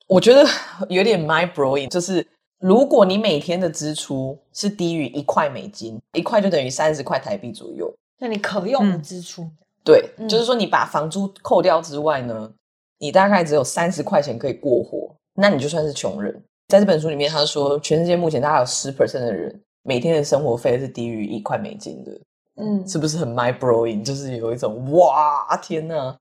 [0.06, 0.44] 我觉得
[0.88, 2.26] 有点 mind blowing，就是
[2.58, 7.92] 如果你每天的支出是低于一块美金，一块就等于三十块台币左右。
[8.22, 12.48] 那你可用的支出，嗯、对，嗯、就是说你把房租扣掉之外呢，
[13.00, 16.40] 你大概只有三十块钱可以过活，那你就算是穷人。
[16.68, 22.12] 在这本书里面，他说全世界目前大概有十 percent 的人每天的生活费是低于一块美金的，
[22.62, 24.04] 嗯，是不是很 mind blowing？
[24.04, 26.16] 就是有一种哇天呐，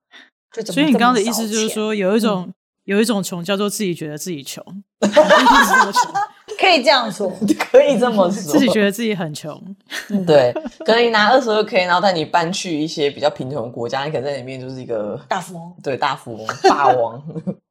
[0.65, 2.19] 所以你刚刚的意思就是说，有一？
[2.19, 2.53] 种、嗯、
[2.85, 4.65] 有一种穷叫做自己觉得自己穷。
[6.59, 7.31] 可以这样说，
[7.71, 9.59] 可以这么说，自己觉得自己很穷，
[10.25, 10.53] 对，
[10.85, 17.21] 可能你拿二十二 k，然后带你搬去一些比较贫穷的国家，你可能在里面就是一个大富翁，对，大富翁，霸王，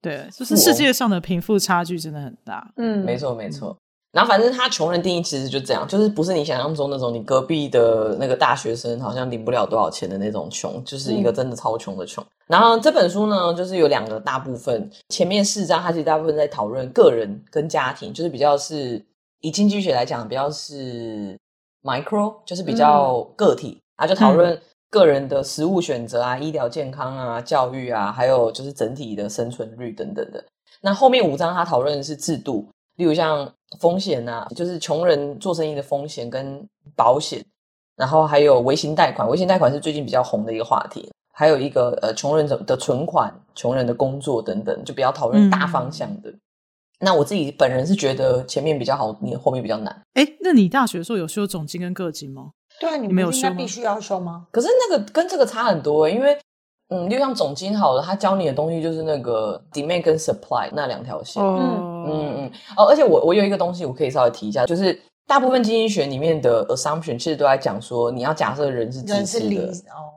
[0.00, 3.76] 对，就是世界上的贫富差距真的很大，嗯，没错，没错。
[4.12, 12.22] 然后反正他穷人定义其实就这样，就是不是你想象中那种你隔壁的那个大学生好像领不了多少钱的那种穷，就是一个真的超穷的穷。
[12.24, 19.00] 嗯、然后这本书呢，就是有两个大部分，前面四章它其实大部分在讨论个人跟家庭，就是比较是
[19.42, 21.38] 以经济学来讲，比较是
[21.84, 30.44] micro，就是比较个体，嗯、啊，就讨论个人的食物选择啊、医疗健康啊、教育啊，还有就是整体的生存率等等的。
[30.80, 32.66] 那后面五章它讨论的是制度。
[33.00, 36.62] 例如像风险啊，就是穷人做生意的风险跟
[36.94, 37.42] 保险，
[37.96, 41.10] 然后还有微型贷款，微型贷款是最近比较红的一个话题。
[41.32, 46.28] 还有一个呃，穷人的存款、穷人的工作等等，就比较讨论大方向的。
[46.28, 46.40] 嗯、
[47.00, 50.02] 那我自己本人是觉得前面比较好，你后面比较难。
[50.12, 52.50] 哎，那你大学的时候有修总经跟个经吗？
[52.78, 54.46] 对啊，你没有修，必须要修吗？
[54.50, 56.38] 可是那个跟这个差很多，因为。
[56.92, 61.40] 嗯，就像总经好了，他教你的东西就是那个 demand 跟 supply 那两条线。
[61.40, 62.50] 嗯嗯嗯。
[62.76, 70.10] 哦，而且我我有一个东西我可以稍微提一下，就是大部分经济学里面的 assumption 其实都在讲说，你要假设人是自私的，哦，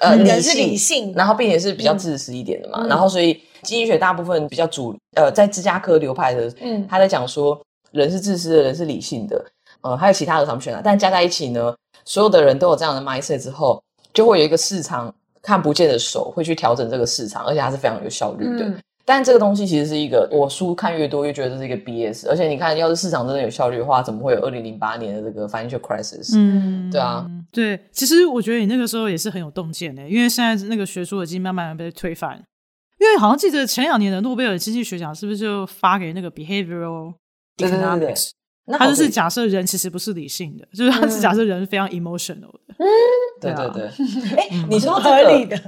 [0.00, 2.80] 呃，人是理性，然后并且是比较自私一点的嘛。
[2.82, 7.60] 嗯、然后所以经济学大部分比较主呃，在芝加哥流派的，嗯，他在讲说
[7.92, 9.44] 人是自私的，人是理性的，
[9.82, 11.74] 呃，还有其他的 assumption 啊，但加在一起呢，
[12.04, 15.14] 所有的人都有这样的 mindset 之后，就会有一个市场。
[15.40, 18.64] 看不见的手会去调整这个市场，而且它是非常有效率的。
[18.64, 22.28] 嗯、但这个东西其实是一个，我书看越多越觉得这是一个 BS。
[22.28, 26.36] 而且你看，要是市场真的有效率的话，怎么会有二零零八年的这个 financial crisis？
[26.36, 27.80] 嗯，对啊，对。
[27.90, 32.44] 其实我觉得你那个时候也是很有洞见的，因为现在那个学术已经慢慢被推翻。
[33.00, 37.14] 因为好像记得前两年的诺贝尔经济学奖是不是就发给那个 behavioral
[37.56, 37.56] economics？
[37.56, 38.14] 对对对
[38.66, 42.60] 对他就是假设人其实不是理性的，就是他是假设人是非常 emotional 的。
[42.76, 42.86] 嗯，
[43.40, 43.84] 对对对。
[44.36, 45.60] 哎，你说到这个，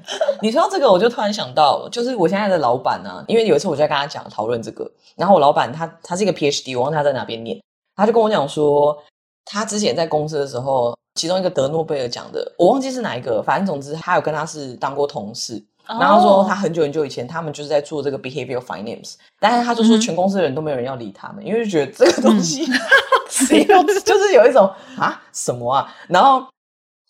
[0.42, 7.61] 你说到这个，我就突然想到，就是我现在的老板呢，因为有一次我就在跟他讲讨论这个，然后我老板他他是一个 PhD，我忘他在哪边念，
[7.96, 8.96] 他就跟我讲说，
[9.44, 15.64] 他之前在公司的时候，其中一个得诺贝尔奖的，我忘记是哪一个，反正总之他有跟他是当过同事。
[15.98, 22.64] 然后说他很久很久以前，他们就是在做这个 behavioral finance，但是他就说全公司的人都没有人要理他们，因为就觉得这个东西
[24.04, 25.92] 就是有一种啊什么啊。
[26.06, 26.46] 然后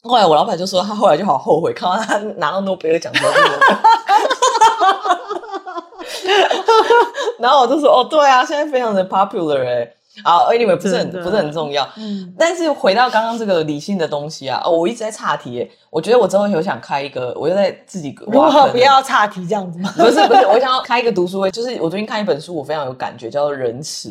[0.03, 3.31] 后来我老板就说，他后来就好后悔，看到他拿到诺贝尔奖之后，
[7.39, 9.93] 然后我就说哦，对啊，现在非常的 popular 哎。
[10.25, 11.89] 好，anyway 不是很不是很重要。
[11.97, 15.69] 嗯，但是回到刚刚这个理性的东西啊，哦，我一直在岔题哎。
[15.89, 19.93] 我觉得我之后有想开一个，我就在自己如何不要岔题这样子吗？
[19.97, 24.09] 不是不是，我想要开一个读书会，就是我最近看一本书，我非常有感觉，叫做《仁慈》。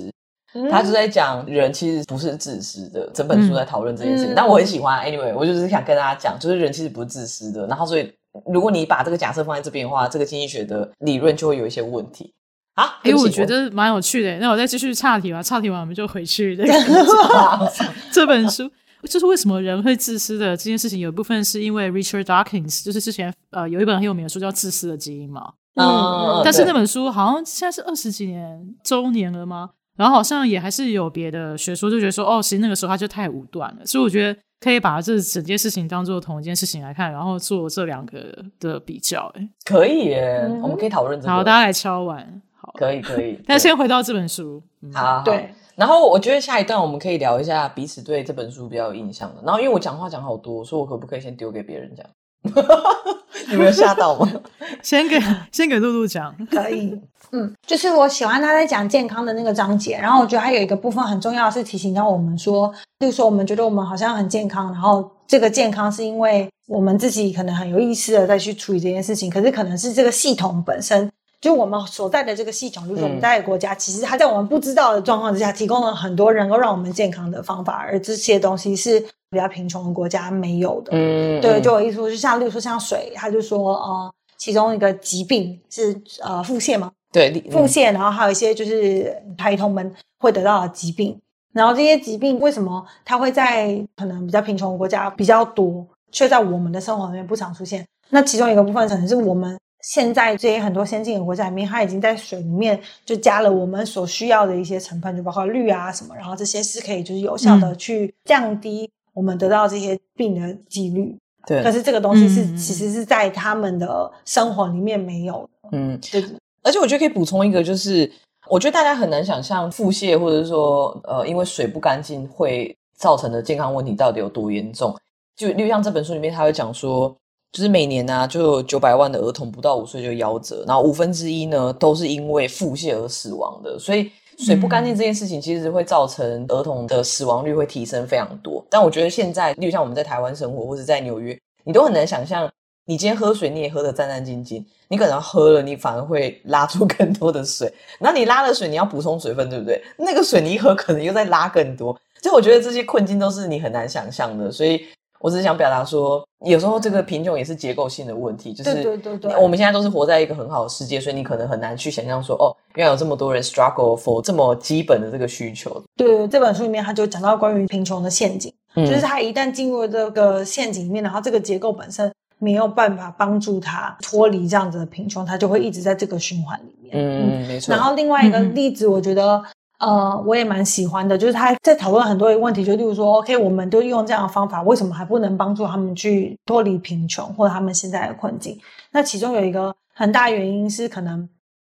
[0.72, 4.34] 他就在讲人其实不是自私的，整本书在讨论这件事情。
[4.34, 7.68] 嗯、但我很喜欢，anyway，我就是想跟大家讲，就是人其实不是自私的。
[7.68, 8.12] 然后，所以
[8.52, 12.34] 如果你把这个假设放在这边的话，这个经济学的理论就会有一些问题
[12.74, 13.00] 啊。
[13.04, 14.38] 因为我觉得蛮有趣的。
[14.40, 16.74] 那我再继续岔题吧，岔题完我们就回去那个
[18.12, 18.70] 这本书，
[19.04, 25.54] 就是为什么人会自私的这件事情，有一部分是因为 Richard Dawkins，就是之前呃有一本很有名的书叫《自私的基因》嘛。
[25.76, 29.70] 嗯，嗯但是那本书好像现在是二十几年周年了吗？
[30.00, 39.30] 然后好像也还是有别的学说，就觉得说，哦，其实那个时候他就太武断了，所以我觉得可以把这整件事情当做同一件事情来看，然后做这两个的比较。
[39.36, 41.34] 哎，可以耶，嗯、我们可以讨论这个。
[41.34, 42.42] 好，大家来敲完。
[42.56, 43.38] 好，可以可以。
[43.46, 44.64] 但先回到这本书。
[44.82, 45.54] 嗯、好，好，对。
[45.76, 49.42] 然后我觉得下一段我们可以聊一下彼此对这本书比较有印象的。
[49.46, 52.06] 然后因为我讲话讲好多，所以我可不可以先丢给别人讲？
[53.52, 54.30] 有没有吓到吗？
[54.82, 55.20] 先给
[55.52, 57.00] 先给露露讲， 可以。
[57.32, 79.00] 嗯，就是我喜欢他在讲健康的那个章节，然后我觉得还有一个部分很重要是提醒到我们说，就是说我们觉得我们好像很健康，然后这个健康是因为我们自己可能很有意识的在去处理这件事情，可是可能是这个系统本身，就我们所在的这个系统，就是我们在的国家，其实它在我们不知道的状况之下，提供了很多能够让我们健康的方法，而这些东西是
[79.30, 80.92] 比较贫穷的国家没有的。
[80.92, 86.92] 嗯，对，就有意思，就像例如说像水，他就说呃，其中一个疾病是呃腹泻嘛。
[87.12, 91.18] 对，腹泻，然后还有一些就是孩童们会得到的疾病，
[91.54, 97.84] 然后这些疾病为什么它会在可能比较贫穷的国家比较多，却在我们的生活里面不常出现？
[98.10, 111.18] 那其中一个部分可能是我们现在这些很多先进的国家里面，它已经在水里面就加了我们所需要的一些成分，就包括氯啊什么，然后这些是可以就是有效的去降低我们得到这些病的几率。
[111.48, 115.70] 对，可是这个东西是、嗯、其实是在他们的生活里面没有的。
[115.72, 116.24] 嗯，对。
[116.62, 118.12] 而且我觉得可以补充一个，就是
[118.50, 124.94] 我觉得大家很难想象腹泻或者是说呃，因为水不干净会造成的健康问题到底有多严重。
[125.38, 127.16] 就例如像这本书里面，他会讲说，
[127.52, 133.78] 就是每年呢、啊、就有九百万的儿童不到五岁就夭折，然后五分之一呢都是因为腹泻而死亡的。
[133.80, 138.64] 所以水不干净这件事情其实会造成儿童的死亡率会提升非常多。
[138.70, 142.50] 但我觉得现在，例如像我们在台湾生活或者在纽约，你都很难想象。
[142.86, 144.66] 你今天喝水，你也喝得战战兢兢。
[144.88, 147.72] 你可能喝了，你反而会拉出更多的水。
[148.00, 149.80] 那你拉了水，你要补充水分，对不对？
[149.96, 151.96] 那个水你一喝，可能又在拉更多。
[152.20, 154.52] 所以我觉得这些困境都是你很难想象的。
[154.52, 154.82] 所以
[155.20, 158.54] 我只是想表达说，有时候这个贫穷也是结构性的问题。
[158.54, 165.82] 就是对对对，我们现在都是活在一个很好的世界，所以你可能很难去想象说，哦，原来有这么多人 struggle for 这么基本的这个需求。
[165.96, 172.12] 对，这本书里面他就讲到关于贫穷的陷阱，嗯、就是他一旦进入了这个陷阱里面，然后这个结构本身。
[172.42, 176.94] 没有办法帮助他脱离这样子的贫穷，他就会一直在这个循环里面。
[176.96, 177.76] 嗯，没错。
[177.76, 179.44] 然后另外一个例子，我觉得，嗯、
[179.80, 188.60] 呃，我也蛮喜欢的，就是他在讨论很多的问题，就例如说，OK，我们都用这样的方法，为什么还不能帮助他们去脱离贫穷或者他们现在的困境？
[188.92, 191.28] 那其中有一个很大原因是，可能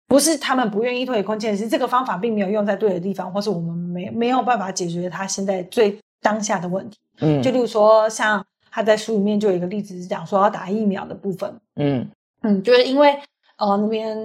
[0.07, 6.97] 不是他们不愿意脱离困境，是这个方法并没有用在对的地方，或是我们没没有办法解决他现在最当下的问题。
[7.21, 8.43] 嗯，就例如说像。
[8.71, 12.07] 他在书里面就有一个例子是讲说要打疫苗的部分，嗯
[12.43, 13.19] 嗯，就是因为
[13.57, 14.15] 呃那边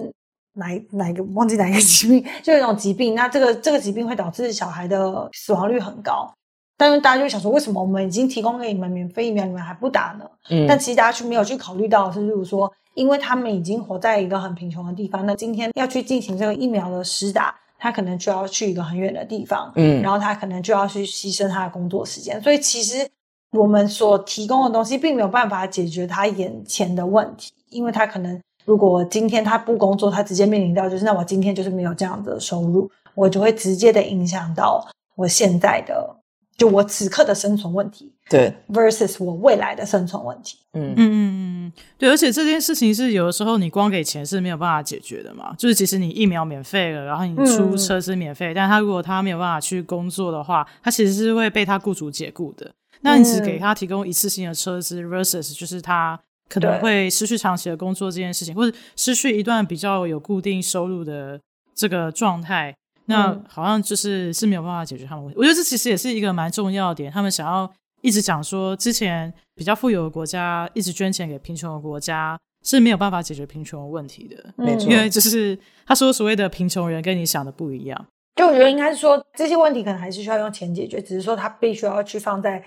[0.55, 6.33] 哪哪一个忘记哪一个疾病，就有一种疾病，那这个这个疾病会导致小孩的死亡率很高，
[6.77, 10.25] 但是大家就想说，为什么我们已经提供给你们免费疫苗，你们还不打呢？
[10.51, 23.09] 嗯，但其实大家去没有去考虑到的是，例如说，因为他们已经活在一个很贫穷的地方，那今天要去进行这个疫苗的施打，他可能就要去一个很远的地方，嗯，然后他可能就要去牺牲他的工作时间，所以其实。
[23.57, 36.17] 我们所提供的东西并没有办法解决他眼前的问题，因为他可能如果今天他不工作，他直接面临到就是那我今天就是没有这样的收入，我就会直接的影响到我现在的
[36.57, 40.59] 就我此刻的生存问题，对，versus 我未来的生存问题。
[40.73, 40.95] 嗯。
[40.97, 40.97] 嗯。
[40.97, 52.73] 嗯嗯，对，而且这件事情是有的时候你光给钱是没有办法解决的嘛，就是即使你疫苗免费了，然后你出车是免费，嗯、但他如果他没有办法去工作的话，他其实是会被他雇主解雇的。
[53.01, 61.41] 那你只给他提供一次性的车资，versus 就是他可能会失去长期的工作这件事情，或者失去一段比较有固定收入的
[61.75, 62.75] 这个状态，
[63.07, 65.39] 那好像就是是没有办法解决他们问题。
[65.39, 67.71] 我觉得这其实也是一个蛮重要的点，他们想要
[68.03, 74.53] 一直讲说，之前比较富有的国家一直捐钱给贫穷的国家是没有办法解决贫穷的问题的。
[74.57, 78.07] 没错，因为就是他说所谓的贫穷人跟你想的不一样。
[78.37, 82.65] 就我觉得应该是说这些问题可能还是需要用钱解决，只是说他必须要去放在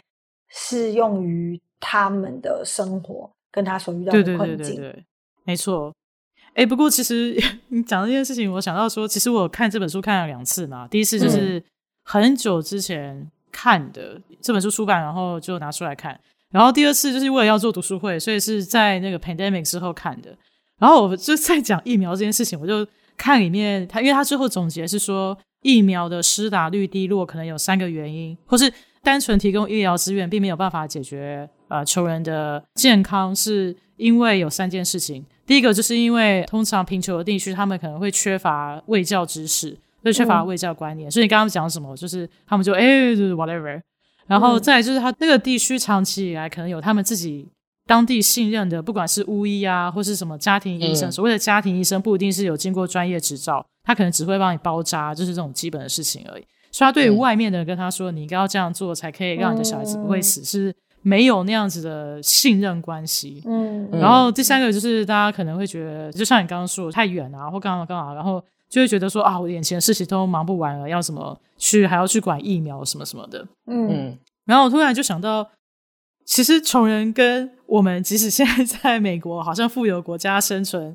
[0.49, 4.37] 适用于他们的生活跟他所遇到的困境。
[4.37, 5.05] 对对对对对，
[5.43, 5.91] 没错。
[6.53, 7.35] 哎，不过其实
[7.69, 10.87] 你讲这件事情，我想到说，其实我看这本书看了两次嘛。
[10.87, 11.63] 第一次就是
[12.03, 16.19] 很久之前看的、嗯、这本书出版，然后就拿出来看。
[16.51, 20.37] 然后第二次就是为了要做读书会，所以是在那个 pandemic 之后看的。
[20.79, 35.25] 然后我就在讲疫苗这件事情，我就看里面他，因为他最后总结是说，疫苗的施打率低落可能有三个原因，或是单纯提供医疗资源并没有办法解决呃穷人的健康，是因为有三件事情。
[35.45, 41.07] 第一个就是因为通常贫穷的地区，他们可能会缺乏卫教知识，会缺乏卫教观念。
[41.07, 43.79] 嗯、所以你刚刚讲什么，就是他们就哎，就是 whatever。
[44.25, 47.47] 然后再就是他那个地区长期以来可能有他们自己
[47.85, 51.07] 当地信任的，不管是巫医啊，或是什么家庭医生。
[51.07, 56.43] 嗯、所谓的家庭医生不一定是有经过专业执照，他可能只会帮你包扎，就是这种基本的事情而已。
[56.73, 60.75] 所以他对于外面的人跟他说，你应该要这样做，才可以让你的小孩子不会死，嗯、是。
[61.03, 75.47] 没有那样子的信任关系，嗯，然后第三个就是大家可能会觉得，就像你刚刚说的太远啊，或干嘛干嘛，然后就会觉得说啊，我眼前的事情都忙不完了，要什么去还要去管疫苗什么什么的，嗯，然后我突然就想到，
[76.25, 80.93] 其实穷人跟我们即使现在在美国好像富有国家生存，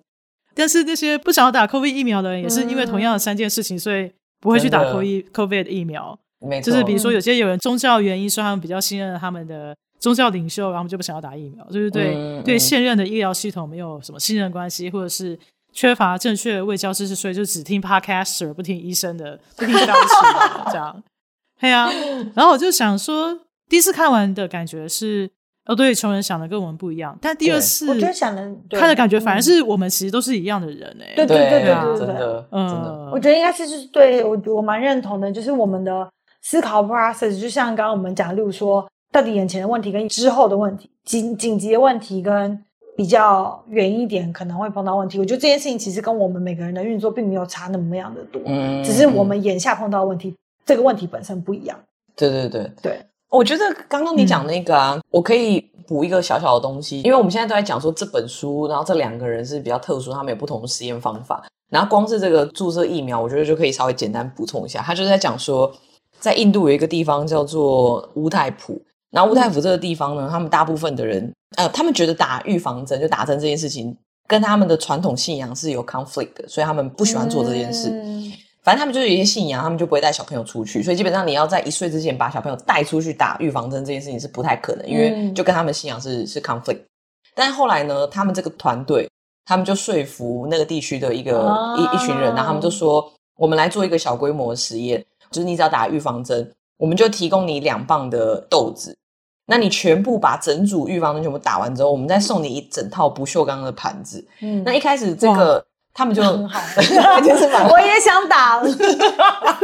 [0.54, 6.18] 但是那些不想要打 COVID 疫苗的人，也是因为同样的三件事情，所以不会去打 COVID COVID 疫苗，
[6.62, 9.74] 就是比如说有些有人宗教原因说他们比较信任他们的。
[10.02, 15.38] 宗教领袖，然后我们就不想要打疫苗，就是对、嗯、对现任的医疗系统没有什么信任关系，或者是
[15.72, 21.02] 缺乏正确的卫教知识，所以就只听 podcaster 不听医生的，不听当时的这样。
[21.60, 21.88] 对啊，
[22.34, 23.38] 然后我就想说，
[23.68, 25.30] 第一次看完的感觉是，
[25.66, 27.16] 哦，对，穷人想的跟我们不一样。
[27.22, 31.14] 但第二次，我觉得想的看的感觉反而是我们其实都是一样的人哎、欸。
[31.14, 33.10] 对对对对对对，真的，嗯，真的。
[33.12, 36.10] 我觉得应该是就是对我我蛮认同的，就是我们的
[36.40, 38.84] 思考 process，就像刚刚我们讲，例如说。
[39.12, 42.64] 到底眼前的问题跟之后的问题，紧紧急的问题跟
[42.96, 51.78] 比较远一点可能会碰到问题，我觉得这件事情其实跟我们每个人的运作并没有差那么样的多，嗯，只是我们眼下碰到的问题，嗯、这个问题本身不一样。
[52.16, 65.72] 对对对对，我觉得刚刚你讲那个啊，嗯、我可以补一个小小的东西，因为我们现在都在讲说这本书，然后这两个人是比较特殊，他们有不同的实验方法，然后光是这个注射疫苗，我觉得就可以稍微简单补充一下，他就是在讲说，
[66.20, 68.80] 在印度有一个地方叫做乌泰普。
[69.12, 73.94] 然后乌太府这个地方呢，他们大部分的人，呃，他们觉得打预防针就打针这件事情，
[74.26, 77.90] 跟他们的传统信仰是有 conflict 的，所以他们不喜欢做这件事。
[77.90, 80.82] 嗯、反正他们就是有一些信仰，他们就不会带小朋友出去。
[80.82, 86.80] 所以基本上你要在一岁之前把小朋友带出去打预防针这件事情是不太可能，因为就跟他们信仰是是 conflict。
[87.34, 89.06] 但是后来呢，他们这个团队，
[89.44, 98.96] 他们就说服那个地区的一个、哦、一一群人，然后他们就说，我们来做一个小规模的实验，就是你只要打预防针，我们就提供你两磅的豆子。
[99.52, 104.26] 那你全部把整组预防针全部打完之后，我们再送你一整套不锈钢的盘子。
[104.40, 105.62] 嗯，那一开始这个
[105.92, 106.58] 他们就很好，
[107.70, 108.76] 我也想打了。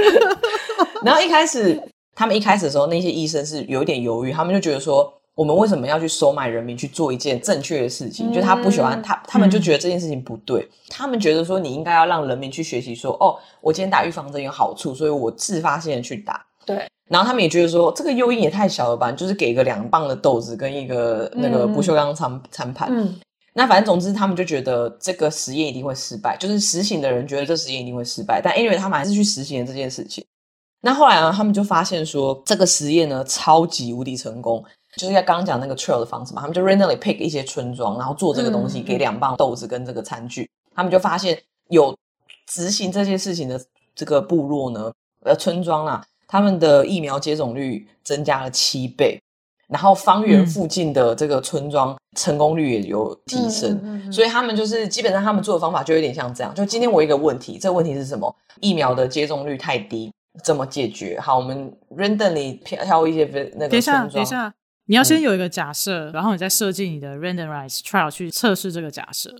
[1.02, 1.82] 然后一开始
[2.14, 8.30] 他们一开始的时候，那些医生是有一点犹豫，他们就觉得说，我们为什么要去收买人民去做一件正确的事情？
[8.30, 10.60] 嗯、就他不喜欢他，他们就觉得这件事情不对。
[10.60, 16.44] 嗯、他们觉得说，你应该要让人民去学习说，哦，我今天打预防针有好处，所以我自发性的去打。
[16.66, 16.86] 对。
[17.08, 22.88] 然后他们也觉得说，这个诱因也太小了吧，就是给个两磅的豆子跟一个那个不锈钢餐餐盘。
[22.92, 23.18] 嗯，
[23.54, 30.22] 那反正总之他们就觉得这个实验一定会失败，就是实行的人觉得这实验一定会失败，但 anyway 他们还是去实行了这件事情。
[30.82, 34.62] 那后来呢，他们就发现说，这个实验呢超级无敌成功，
[34.96, 41.36] 就是像刚刚讲那个 trial 的方式嘛，他们就 randomly pick 一些村庄，然后做这个东西，给两磅豆子跟这个餐具，他们就发现
[41.70, 41.96] 有
[42.46, 43.58] 执行这件事情的
[43.94, 44.92] 这个部落呢，
[45.24, 46.04] 呃，村庄啊。
[46.28, 49.18] 他们的疫苗接种率增加了七倍，
[49.68, 56.54] 然后方圆附近的这个村庄成功率也有提升，所以他们就是基本上他们做的方法就有点像这样。
[56.54, 58.34] 就今天我一个问题，这个问题是什么？
[58.60, 60.12] 疫苗的接种率太低，
[60.44, 61.18] 怎么解决？
[61.18, 63.24] 好，我们 randomly 挑一些
[63.56, 63.68] 那个村庄。
[63.68, 64.54] 等一下，等一下，
[64.86, 69.30] 你要先有一个假设，嗯、然后你再设计你的 randomized trial 去测试这个假设。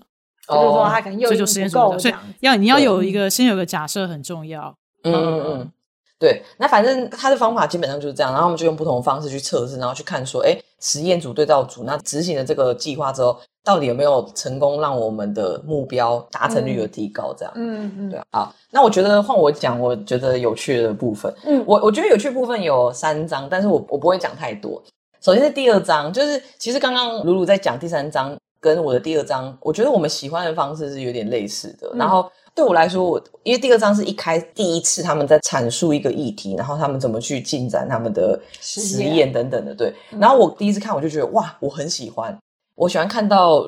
[0.47, 4.75] 哦，就是说他可能又就实验不所以要你要有一个先有一个假设很重要。
[5.03, 5.71] 嗯嗯嗯。
[6.19, 17.33] 嗯对，那反正他的方法基本上就是这样，然后我们就用不同的方式去测试，然后去看说，哎，实验组对照组，那执行了这个计划之后，到底有没有成功让我们的目标达成率有提高？
[17.37, 18.25] 这样，嗯嗯，对啊。
[18.31, 24.81] 好，那我觉得换我讲，我觉得有趣的部分，嗯，我我觉得有趣的部分有三章，但是我我不会讲太多。
[25.21, 31.89] 首先是第二章，就是其实刚刚鲁鲁在讲第三章跟我的第二章，我觉得我们喜欢的方式是有点类似的。
[31.93, 32.29] 嗯、然后
[32.59, 39.73] 对我来说，我因为第二章是一开第一次他们在阐述一个议题，然后他们怎么去进展他们的实验等等的。
[39.73, 42.37] 对，嗯、然后我第一次看我就觉得哇，我很喜欢，
[42.75, 43.65] 我喜欢看到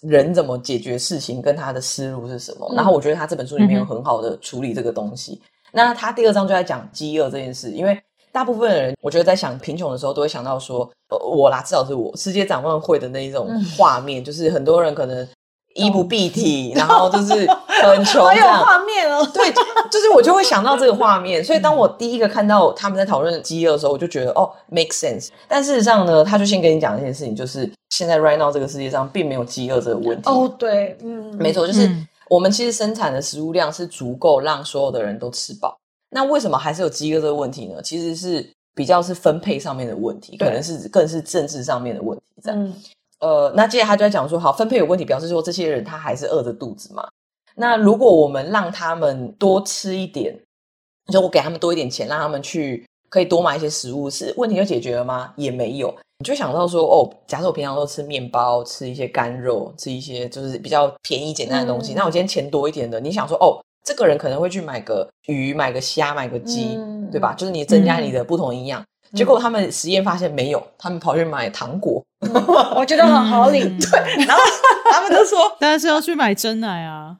[0.00, 2.66] 人怎么解决事情，跟他的思路是什么。
[2.72, 5.34] 嗯、然后我觉得他这本书里面有很好的处理这个东西。
[5.34, 7.96] 嗯、那他第二章就在讲饥饿这件事，因为。
[8.32, 15.28] 大部分的人，我觉得在想贫穷的时候，都会想到说，呃，我啦，至少是我世界展望会的那一种画面，嗯、就是很多人可能
[15.74, 18.22] 衣不蔽体，嗯、然后就是很 穷。
[18.34, 19.26] 有画面哦。
[19.32, 19.52] 对，
[19.90, 21.44] 就是我就会想到这个画面。
[21.44, 25.28] 所以当我第一个看到他们在讨论饥饿的时候，我就觉得哦，make sense。
[25.48, 30.28] 但事实上呢，他就先跟你讲一件事情，就是现在 right now 这个世界上并没有饥饿这个问题。
[30.28, 31.90] 哦，对，嗯，没错，就是
[32.28, 35.76] 我们其实生产的食物量是足够让所有的人都吃饱。
[36.10, 37.80] 那为什么还是有饥饿这个问题呢？
[37.82, 42.24] 其实是比较是分配上面的问题，可能是更是政治上面的问题。
[42.42, 42.74] 这样，嗯、
[43.22, 47.08] 呃，那接着他就在讲说，好，分配有问题，表示说这些人他还是饿着肚子嘛。
[47.54, 50.38] 那如果我们让他们多吃一点，
[51.10, 55.32] 就我给他们多一点钱，让他们去可以多买一些食物，是问题就解决了吗？
[55.36, 55.94] 也没有。
[56.18, 63.60] 你就想到说，哦，假设我平常都吃面包，吃一些干肉，吃一些就是比较便宜简单的东西，嗯、那我今天钱多一点的，你想说，哦。
[63.84, 67.34] 这个人可能会去买个鱼，买个虾，买个鸡，嗯、对吧？
[67.34, 68.80] 就是你增加你的不同营养。
[68.80, 72.02] 嗯、结果他们实验发现没有，他们跑去买糖果。
[72.20, 72.32] 嗯、
[72.76, 74.24] 我觉得很合理，嗯、对。
[74.26, 74.42] 然后
[74.90, 77.16] 他们就说， 但是要去买真奶啊。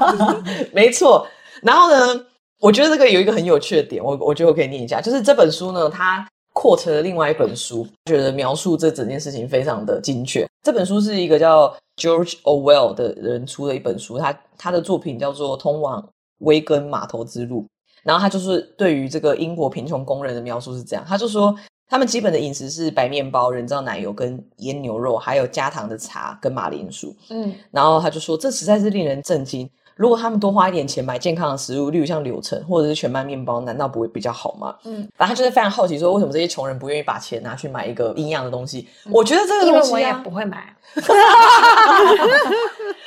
[0.72, 1.26] 没错。
[1.62, 2.24] 然后呢，
[2.60, 6.26] 我觉得这个有一个很有趣的点，我我觉得我可以念一下，就是这本书呢，它。
[6.56, 10.46] 扩成了另外一本书，觉得描述这整件事情非常的精确。
[10.62, 16.08] 这本书是一个叫 George Orwell 的人出的一本书，他他的作品叫做《通往
[16.42, 17.62] 威根码头之路》。
[18.04, 21.52] 然后他就是对于这个英国贫穷工人的描述是这样，他就说
[21.88, 27.16] 他们基本的饮食是白面包、人造奶油跟腌牛肉，还有加糖的茶跟马铃薯。
[27.30, 29.68] 嗯，然后他就说这实在是令人震惊。
[29.96, 34.74] 如果他们多花一点钱买健康的食物，例如像柳橙或者是全麦面包，难道不会比较好吗？
[34.84, 38.88] 嗯，反正他就是非常好奇，说为什么这些穷人不愿意把钱拿去买一个营养的东西？
[39.06, 40.74] 嗯、我觉得这个东西、我也不会买。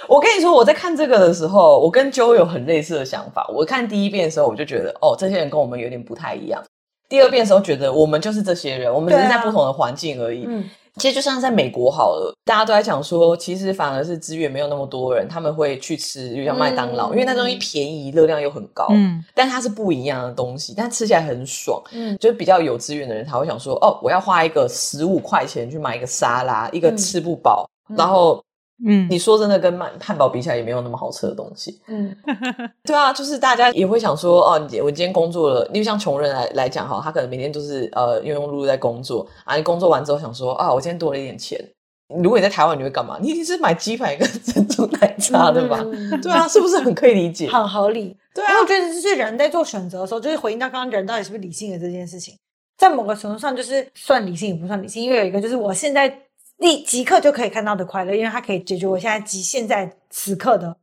[0.07, 3.45] 我跟你说，我在看这个的时候，我跟 Joe 有很类似的想法。
[3.53, 6.63] 我看第一遍的时候，我就觉得，哦，这些人跟我们有点不太一样。
[7.09, 10.45] 第二遍的时候，觉得我们就是这些人，我们只是在不同的环境而已。
[10.47, 10.63] 嗯。
[10.97, 28.43] 其实就像在美国好了，大家都在讲说，其实反而是资源没有那么多人，他们会去吃，就像麦当劳，嗯、因为那东西便宜，热量又很高，嗯，但它是不一样的东西，但吃起来很爽，嗯，就是比较有资源的人，他会想说，哦，我要花一个十五块钱去买一个沙拉，一个吃不饱，嗯、然后。
[28.85, 31.81] 嗯，你说真的，跟汉汉堡比起来，也没有那么好吃的东西。
[31.87, 32.15] 嗯，
[32.85, 39.55] 对啊，就是大家也会想说，哦，你我今天工作了，因为像穷人来来讲哈，他可能每天都是呃庸庸碌碌在工作啊。
[39.55, 41.59] 你工作完之后想说，啊，我今天多了一点钱。
[42.21, 43.17] 如果你在台湾，你会干嘛？
[43.19, 45.79] 你一定是买鸡排跟珍珠奶茶，对吧？
[45.83, 47.49] 嗯、 对啊，是不是很可以理解？
[47.49, 48.15] 很合理。
[48.33, 52.35] 对啊，我觉得就是人在做选择的时候，就是回应到刚刚人到底是不是理性的这件事情，
[52.77, 56.21] 在某个程度上就是算理性也不算理性，因为有一个就是我现在。
[56.57, 60.75] 立即刻就可以看到的快乐，因为它可以解决我现在即现在此刻的，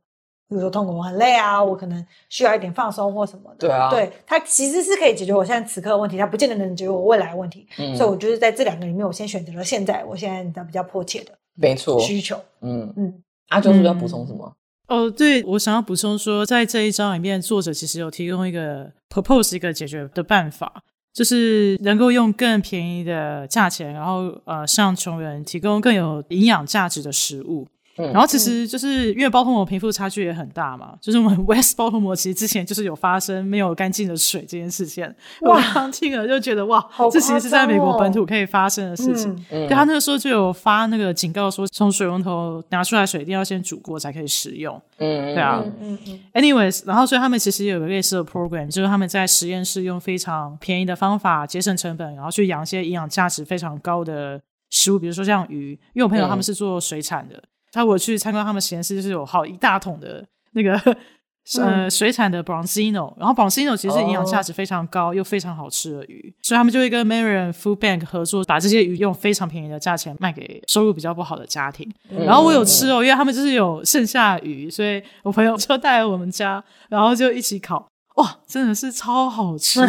[0.47, 3.67] 比如说痛苦，我很累啊，我可能需要一点放松或什么的。
[3.67, 7.67] 对啊，对，它其实是可以解决我现在此刻的问题，它不见得能解决我未来的问题。
[7.77, 12.39] 嗯，所以我就是在这两个里面，我先选择了现在，我现在的比较迫切的，没错，需求。
[12.61, 14.55] 嗯嗯，阿啾是要补充什么？
[14.87, 20.83] 哦，对，我想要补充说，在这一章里面，作者其实有提供一个 propose 一个解决的办法。
[21.15, 27.65] 就是能够用更便宜的价钱，然后呃，向穷人提供更有营养价值的食物。
[27.97, 35.03] 嗯，然后其实就是因为包头膜贫富差距也很大嘛，就是我们 West 包头膜其实之前就是有发生没有干净的水这件事情。
[35.41, 39.31] 哇，我刚听了就觉得哇，哦、这其实是在美国本土可以发生的事情。
[39.51, 44.75] 嗯，对他那个时候就有发那个警告说，从水龙头拿出来水一定要先煮过才可以食用。
[44.97, 45.63] 嗯，对啊。
[45.79, 46.19] 嗯嗯。
[46.33, 55.71] Anyways，然后所以他们其实有个类似的 program，就是他们在实验室用非常便宜的方法节省成本，然后去养一些营养价值非常高的食物，比如说像鱼。
[55.93, 57.35] 因为我朋友他们是做水产的。
[57.35, 57.41] 嗯
[57.75, 60.79] 他我去参观他们实验室，就是有好一大桶的那个
[61.61, 71.87] 呃水产的 Bronzino，然后 Bronzino 其实是营养价值非常高又非常好吃的鱼，所以他们就会跟 Marian Food Bank 合作，把这些鱼用非常便宜的价钱卖给收入比较不好的家庭。
[72.09, 79.81] 然后我有吃哦，因为他们就是有剩下的鱼，所以我朋友就带来我们家，然后就一起烤，哇，真的是超好吃，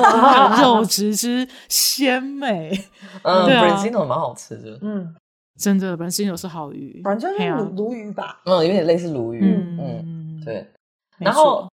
[0.60, 2.72] 肉质之鲜美。
[3.22, 5.14] 嗯，Bronzino 蛮好吃的，嗯。
[5.58, 10.66] 真的，本身有是好鱼，反正就是鲈鲈鱼吧，嗯，有点类似鲈鱼，嗯嗯，对。
[11.18, 11.68] 然后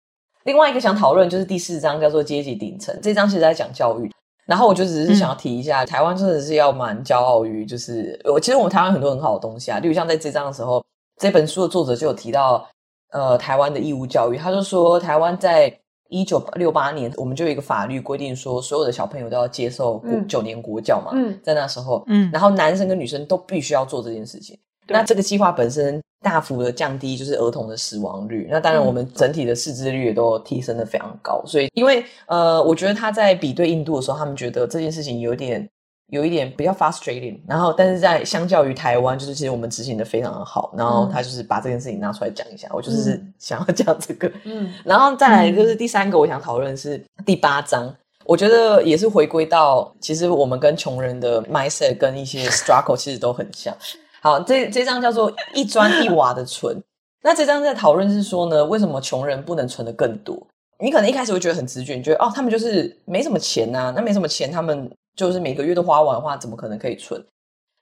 [0.44, 4.10] 另外一个想讨论就是第四章叫做阶级顶层，这章其实在讲教育。
[4.46, 10.82] 然后我就只是想要提一下，嗯、台湾真的是要蛮骄傲于，就是我其实我们台湾很多很好的东西啊，例如像在这章的时候，
[11.20, 12.66] 这本书的作者就有提到，
[13.10, 15.78] 呃，台湾的义务教育，他就说台湾在
[16.08, 24.58] 一九六八年，我们就有一个法律规定说，所有的小朋友都要接受九年国教嘛，嗯、在那时候，嗯，然后男生跟女生都必须要做这件事情。
[24.88, 31.42] 那这个计划本身大幅的降低就是儿童的死亡率，那当然我们整体的识字率也都提升的非常高。
[31.44, 35.68] 所以，因为呃，我觉得他在比对印度的时候，他们觉得这件事情有点
[36.08, 37.38] 有一点比较 frustrating。
[37.46, 40.72] 然后，但是在相较于台湾，就是其实我们执行的非常的好。
[40.76, 44.30] 然后他就是把这件事情拿出来讲一下，我就是想要讲这个。
[44.44, 47.94] 嗯，然后再来就是第三个，我想讨论是第八章，
[48.24, 53.74] 我觉得也是回归到其实我们跟穷人的 mindset 跟一些 struggle 其实都很像。
[54.20, 56.82] 好，这这张叫做一砖一瓦的存。
[57.22, 60.36] 那这张在讨论是说呢，为什么穷人不能存得更多？
[60.80, 64.88] 你可能一开始会觉得很直觉，你觉得哦，他们就是没什么钱呐、啊，那没什么钱，他们
[65.18, 67.22] 就是每个月都花完的话，怎么可能可以存？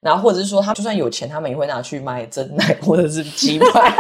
[0.01, 3.95] 然后或者是说，他就算有钱，他们也会拿去买真奶或者是鸡排。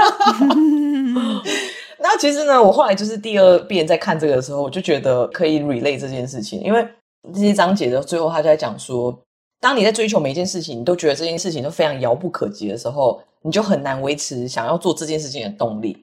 [2.00, 6.86] 那其实呢，我后来就是第二遍在看这个的时候，我就觉得可以 relay 这件事情，因为
[7.34, 9.16] 这些章节的最后，他就在讲说。
[9.58, 15.96] 当你在追求每一件事情，你都觉得这件事情都非常遥不可及的时候，你就很难维持想要做这件事情的动力。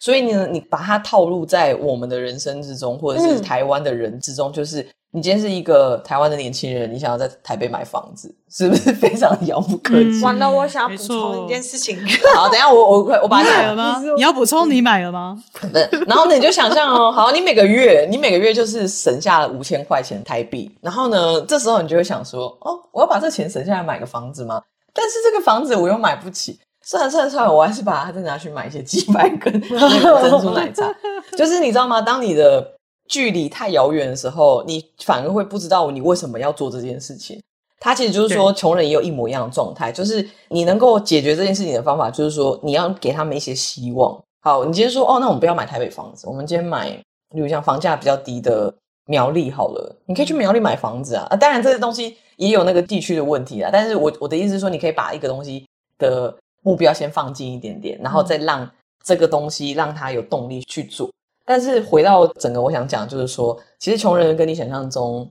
[0.00, 4.84] 所以呢，你把它套路在我们的人生之中，或者是台湾的人之中，嗯、就是。
[5.12, 10.22] 你今天是一个台湾的年轻人，你想要在台北买房子，是不是非常遥不可及？
[10.22, 11.98] 完了，我想要补充一件事情。
[12.36, 14.00] 好，等一下我我我把 你买了吗？
[14.14, 15.42] 你要补充你买了吗？
[15.72, 24.62] 对，然后呢，你就想象哦，好，你每个月你每个月就是省下了五千块钱台币，然后呢，这时候你就会想说，哦，我要把这钱省下来买个房子吗？
[24.94, 26.60] 但是这个房子我又买不起，
[26.90, 30.92] 算了算了算了，我还是把它再拿去买一些鸡 排跟那 个珍珠奶茶。
[31.38, 32.02] 就是你知道吗？
[32.02, 32.74] 当你的
[33.08, 37.40] 距离太遥远的时候，你反而会不知道你为什么要做这件事情。
[37.78, 44.20] 他其实就是说，穷人也有一模一样的状态，就是你能够解决这件事情的方法，就是说你要给他们一些希望。
[44.42, 46.90] 好，你今天说哦，那我们不要买台北房子，我们今天买，
[47.32, 48.74] 比如像房价比较低的
[49.06, 51.26] 苗栗好了，你可以去苗栗买房子啊。
[51.30, 53.70] 啊，当然这些东西也有那个地区的问题啊。
[53.72, 55.64] 但是我我的意思是说，你可以把一个东西
[55.98, 58.68] 的目标先放近一点点，然后再让
[59.04, 61.10] 这个东西让他有动力去做。
[61.44, 65.26] 但是回到整个，我想讲就是说，其实穷人跟你想象中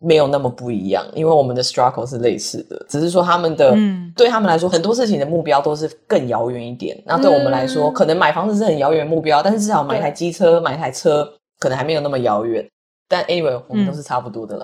[0.00, 7.00] 没有那么不一样，因为我们的 struggle 是类似的，只是说他们的、嗯、对他们来说，很多事情的目标都是更遥远一点。
[7.06, 12.68] 那对我们来说，嗯、可能买房子是很遥远的目标，但是至少买一台机车、买一台车可能还没有那么遥远。
[13.08, 14.56] 但 anyway，我们都是差不多的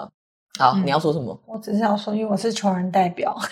[0.59, 1.38] 好，你要说什么？
[1.46, 3.36] 我只是要说，因为我是穷人代表。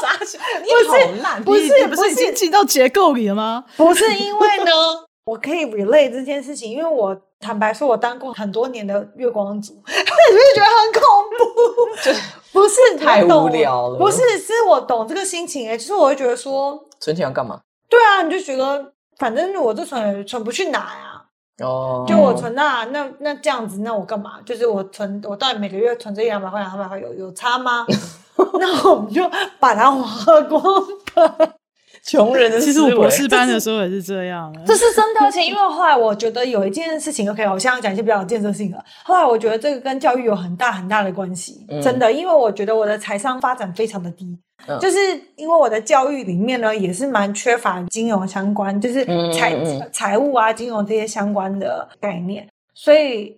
[0.00, 3.64] 傻笑，你好烂，不是不是已经进到结构里了吗？
[3.76, 4.70] 不是因为呢。
[5.28, 11.02] 我可以 relate 这件事情，因为我坦白说，我当过很多年的月光族，你是不是觉得很恐
[11.36, 12.00] 怖？
[12.02, 12.10] 就
[12.50, 17.60] 不是太无聊了，不是，是我懂这个心情哎，就是我会觉得说，存钱要干嘛？
[17.90, 21.17] 对啊，你就觉得反正我这存存不去哪呀？
[21.60, 24.34] 哦，就我存那那那这样子，那我干嘛？
[24.44, 27.84] 就是我存，我到底每个月存这一两百块两百块有有差吗？
[28.60, 29.28] 那我们就
[29.58, 30.62] 把它花光
[31.14, 31.54] 吧。
[32.08, 34.50] 穷人的，其实我博士班的时候也是这样。
[34.66, 38.82] 这是真的，而且因为后来我觉得有一件事情，OK，我现在讲一些比较有建设性的。
[39.04, 44.98] 后来我觉得这个跟教育有很大很大的关系，嗯、真的，因为我觉得我的财商发展非常的低，嗯、就是
[45.36, 49.54] 因为我的教育里面呢也是蛮缺乏金融相关，就是财
[49.92, 53.36] 财务啊、金融这些相关的概念，所以。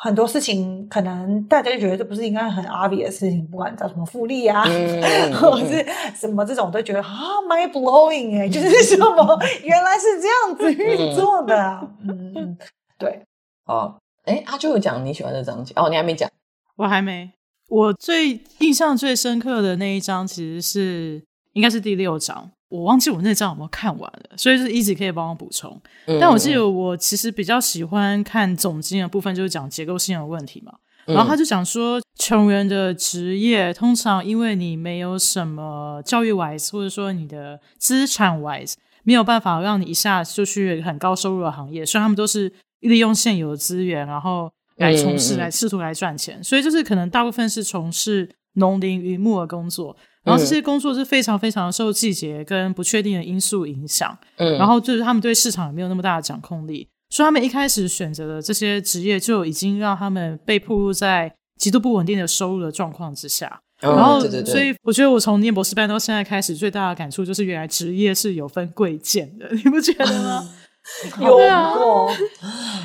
[0.00, 5.84] 很多事情可能大家就觉得这不是应该很 obvious 的事情，不管叫什么复利啊，嗯、 或者是
[6.14, 7.08] 什么这种，都觉得啊
[7.48, 12.58] mind blowing 哎， 就是什么原来是这样子运作的，嗯，嗯，
[12.96, 13.20] 对，
[13.66, 16.30] 哦，哎，阿啾有讲你喜欢的章节哦，你还没讲，
[16.76, 17.32] 我还没，
[17.68, 21.24] 我最印象最深刻的那一章其实是
[21.54, 22.52] 应该是第六章。
[22.68, 25.80] 我忘记我那章有没有看完了，所以是一直可以帮我补充。
[26.06, 30.72] 嗯、但我记得我其实比较喜欢看总经的部分，就是讲结构性的问题嘛。
[31.06, 46.38] 嗯、然后他就讲说，穷人的职业通常因为你没有什么教育 wise，或者说你的资产 wise 没有办法让你一下就去很高收入的行业，所以他们都是利用现有的资源，然后来从事、来试图来赚钱。
[46.38, 49.96] 嗯、所以就是可能大部分是从事农林渔牧的工作。
[50.28, 63.60] 然后这些工作是非常非常受季节跟不确定的因素影响，嗯，然后就是他们对市场也没有那么大的掌控力，所以他们一开始选择的这些职业就已经让他们被暴露在极度不稳定的收入的状况之下。
[63.80, 70.50] 嗯、然后，对对对，所以我觉得我从念博士班到现在开始，最大的感触就是原来职业是有分贵贱的，你不觉得吗？
[71.22, 71.74] 有啊。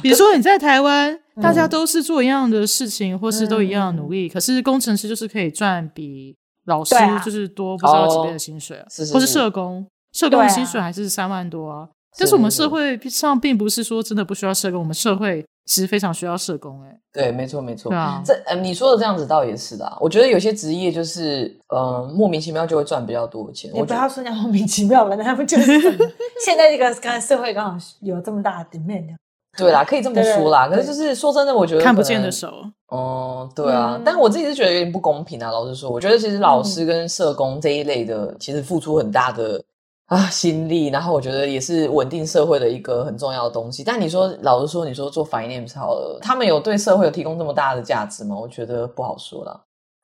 [0.03, 6.35] 比如说你在台湾，大家都是做一样的事情，或是都一样的努力，可是工程师就是可以赚比
[6.65, 11.89] 老师就是多不知道几倍的薪水啊，或是社工，社工的薪水还是三万多啊。
[12.17, 16.79] 但是我们社会上并不是说真的不需要社工，我们社会其实非常需要社工。
[16.83, 17.89] 哎，对，没错，没错。
[17.89, 19.97] 对啊，这呃，你说的这样子倒也是的。
[19.99, 23.71] 我觉得有些职业就是呃莫名其妙就会赚比较多的钱。
[23.73, 25.81] 你不要说那莫名其妙了，那他不就是
[26.45, 29.15] 现在这个刚才社会刚好有这么大的 demand？
[29.57, 30.67] 对啦，可以这么说啦。
[30.67, 32.51] 可是就是说真的，我觉得看不见的手。
[32.87, 33.99] 哦，对啊。
[34.03, 35.51] 但我自己是觉得有点不公平啊。
[35.51, 39.61] 老实说，我觉得其实老师跟社工这一类的，其实付出很大的。
[40.07, 43.83] 啊，心力，然后我觉得也是稳定社会的一个很重要的东西。
[43.85, 48.37] 但你说，老实说，你说做 finance 好了，他们有对社会有提供这么大的价值吗？
[48.39, 49.61] 我觉得不好说啦。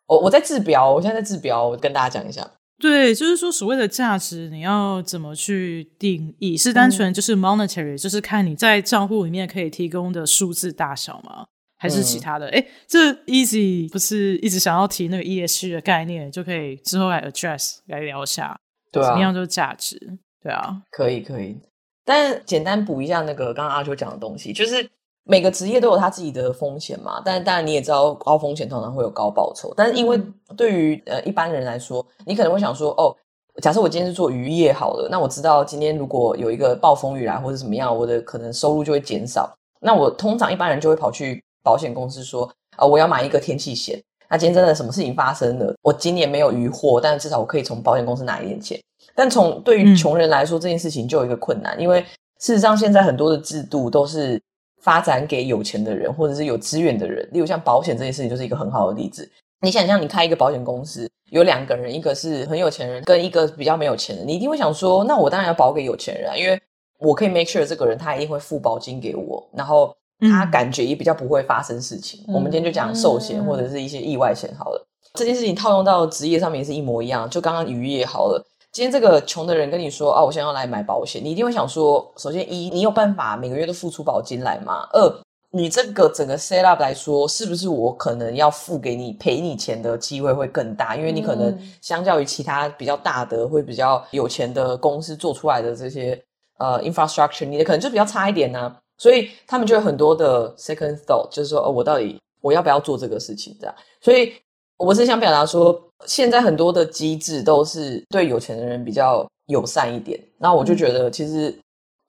[0.08, 2.50] 我我在治标，我现在在治标，我跟大家讲一下。
[2.80, 6.56] 对，就是说所谓的价值，你要怎么去定义？
[6.56, 11.48] 是单纯就是 monetary，、嗯、就是看你在账户里面可以提供的数字大小吗？
[11.78, 12.48] 还是其他的？
[12.50, 18.60] 哎、嗯，这 easy 不是一直想要提那个 ESG 的概念，就可以之后来 address 来聊一下。
[18.92, 19.98] 对啊，怎么样就是价值，
[20.42, 21.58] 对啊，可以可以，
[22.04, 24.90] 但简单补一下那个刚刚阿秋讲的东西，就是
[25.30, 30.20] 每个职业都有他自己的风险嘛，但是当然你也知道高风险通常会有高报酬，但是因为
[30.58, 33.16] 对于呃一般人来说，你可能会想说，哦，
[33.62, 42.46] 假设我今天是做渔业好了，那我知道今天如果有一个暴风雨来或者怎么样，我的可能收入就会减少，那我通常一般人就会跑去保险公司说，
[42.78, 44.02] 啊、呃，我要买一个天气险。
[44.32, 45.76] 那今天真的什么事情发生了？
[45.84, 48.80] 我今年没有渔获，但至少我可以从保险公司拿一点钱。
[49.14, 52.02] 但从对于穷人来说，嗯、这件事情就有一个困难，因为
[52.40, 54.42] 事实上现在很多的制度都是
[54.82, 57.28] 发展给有钱的人或者是有资源的人。
[57.32, 59.30] 例如像保险这件事情就是一个很好的例子。
[59.62, 66.60] 你想象你开一个保险公司，有两个人，一个是很有钱人，跟一个比较没有钱人，你一定会想说，那我当然要保给有钱人啊，因为
[67.00, 69.96] 我可以 make sure 这个人他一定会付保金给我，然后。
[70.22, 72.20] 他感觉也比较不会发生事情。
[72.28, 74.78] 嗯、我们今天就讲寿险或者是一些意外险好了。
[74.78, 77.30] 嗯、这件事情套用到职业上面也是一模一样。
[77.30, 84.88] 就刚刚渔业好了，今天这个穷的人跟你说啊，我想要来买保险，你一定会想说，首先一，你有办法每个月都付出保金来吗？
[84.94, 90.96] 二，你这个整个 set up 来说，是不是我可能要付给你赔你钱的机会会更大？
[90.96, 96.22] 因为你可能相较于其他比较大的会比较有钱的公司做出来的这些
[96.60, 98.78] 呃 infrastructure，你的可能就比较差一点呢、啊。
[99.00, 103.58] 所以他们就有很多的 second thought，就是说，哦，我到底我要不要做这个事情？
[103.60, 104.34] 这样，所以
[104.78, 110.20] 我是想表达说，现在很多的机制都是对有钱的人比较友善一点。
[110.38, 111.54] 那我就觉得，其实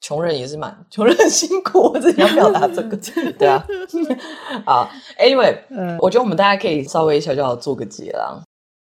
[0.01, 1.93] 穷人也是蛮 穷人很辛苦。
[1.93, 2.97] 我自己要表达这个，
[3.39, 3.65] 对啊。
[4.67, 5.57] 啊，anyway，
[6.01, 8.43] 我觉得我们大家可以稍微小小的做个结啦。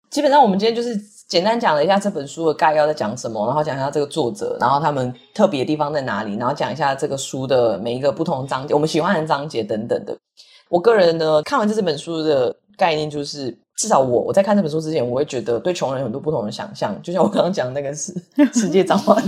[0.10, 0.99] 基本上，我们今天就是。
[1.28, 10.16] 简单讲了一下这本书的概要在讲什么，然后讲一下这个作者，然后他们特别的地方在哪里，然后讲一下这个书的每一个不同章节，我们喜欢的章节等等的。
[10.70, 18.13] 我个人呢，看完这这本书的概念就是，至少我我在看这本书之前，我会觉得对穷人有很多不同的想象，就像我刚刚讲的那个是
[18.53, 19.21] 世界展望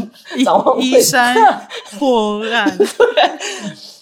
[0.44, 1.36] 展望衣衫
[2.00, 2.86] 破烂， 对。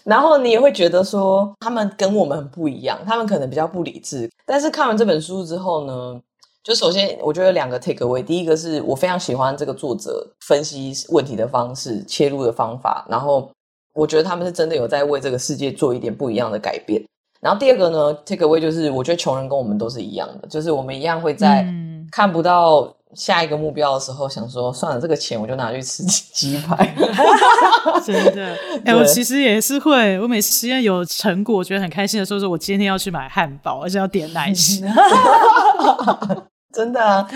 [0.03, 4.29] 然后你也会觉得说，他们跟我们很不一样，他们可能比较不理智。
[4.45, 6.21] 但是看完这本书之后呢，
[6.63, 8.23] 就首先，我觉得两个 take away。
[8.23, 13.49] 第一个是我非常喜欢这个作者分析问题的方式、切入的方法，然后
[13.95, 17.03] 我觉得他们是真的有在为这个世界做一点不一样的改变。
[17.45, 21.63] 然后第二个呢，take away 就是我觉得穷人跟我们都是一样的，就是我们一样会在
[22.11, 26.95] 看不到下一个目标的时候，想说算了，这个钱我就拿去吃鸡排。
[28.03, 34.83] 真的， 哎、欸，我其实也是会，我每次实验有成果，我觉得很开心的时候，说我今天要去买汉堡，而且要点奶昔。
[36.73, 37.29] 真的啊，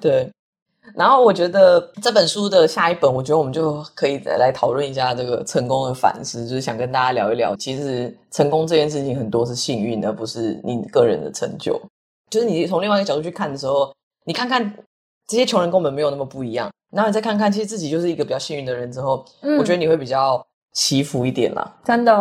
[0.00, 0.30] 对。
[0.98, 11.80] 然后我觉得这本书的下一本，我觉得我们就可以再来讨论一下这个成功的反思，就是想跟大家聊一聊，其实成功这件事情很多是幸运，而不是你个人的成就。
[12.28, 13.94] 就是你从另外一个角度去看的时候，
[14.24, 14.74] 你看看
[15.28, 21.76] 这些穷人跟我们没有那么不一样，然后你再看看，其实自己就是一个比较幸运的人之后，嗯，我觉得你会比较祈福一点啦。
[21.84, 22.12] 真的，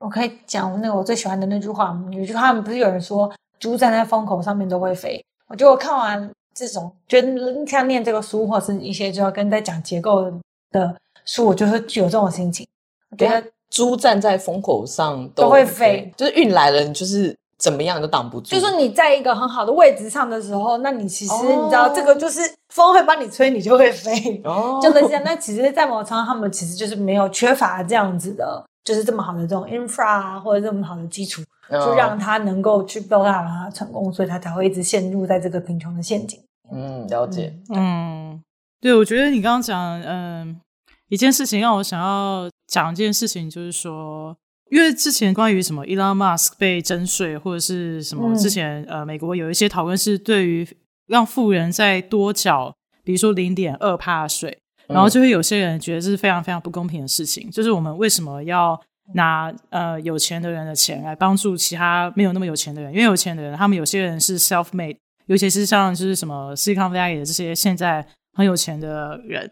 [0.00, 5.24] 我可以讲那个我最喜欢的那句话，有句话不是有人说，猪站在风口上面都会飞。
[5.46, 7.28] 我觉得我看完这种，觉得
[7.66, 10.30] 像念这个书，或是一些就要跟在讲结构
[10.70, 12.66] 的书，我就会有这种心情。
[13.10, 18.50] 我觉得猪站在风口上都，都会飞，就是运来了，你就是怎么样都挡不住。
[18.50, 24.40] 就是你在一个很好的位置上的时候，那你其实你知道，这个就是风会帮你吹，你就会飞。
[24.44, 25.22] 哦，就是这样。
[25.24, 31.42] 那其实，在某程度他们其实就是没有缺乏这样子的，就是这么好的这种 infra 啊，或者这么好的基础。
[31.70, 36.38] 就让他能够去 build up 他成功，所以他才会一直陷入在这个贫穷的陷阱。
[36.72, 37.54] 嗯，了解。
[37.74, 38.42] 嗯，
[38.80, 40.60] 对，我觉得你刚刚讲，嗯，
[41.08, 44.36] 一件事情让我想要讲一件事情，就是说，
[44.70, 50.66] 因为之前关于什么 Elon Musk 被征税或者是什么，之前、嗯、呃美国有一些讨论是对于
[51.06, 58.80] 让富人再多缴，比如说零点二帕税，然后就会有些人觉得这是非常非常不公平的事情，就是我们为什么要
[59.12, 62.90] 拿呃有钱的人的钱来帮助其他没有那么有钱的人？
[62.90, 64.96] 因为有钱的人他们有些人是 self-made，
[65.26, 69.50] 尤其是像就是什么 Silicon Valley 的这些现在很有钱的人。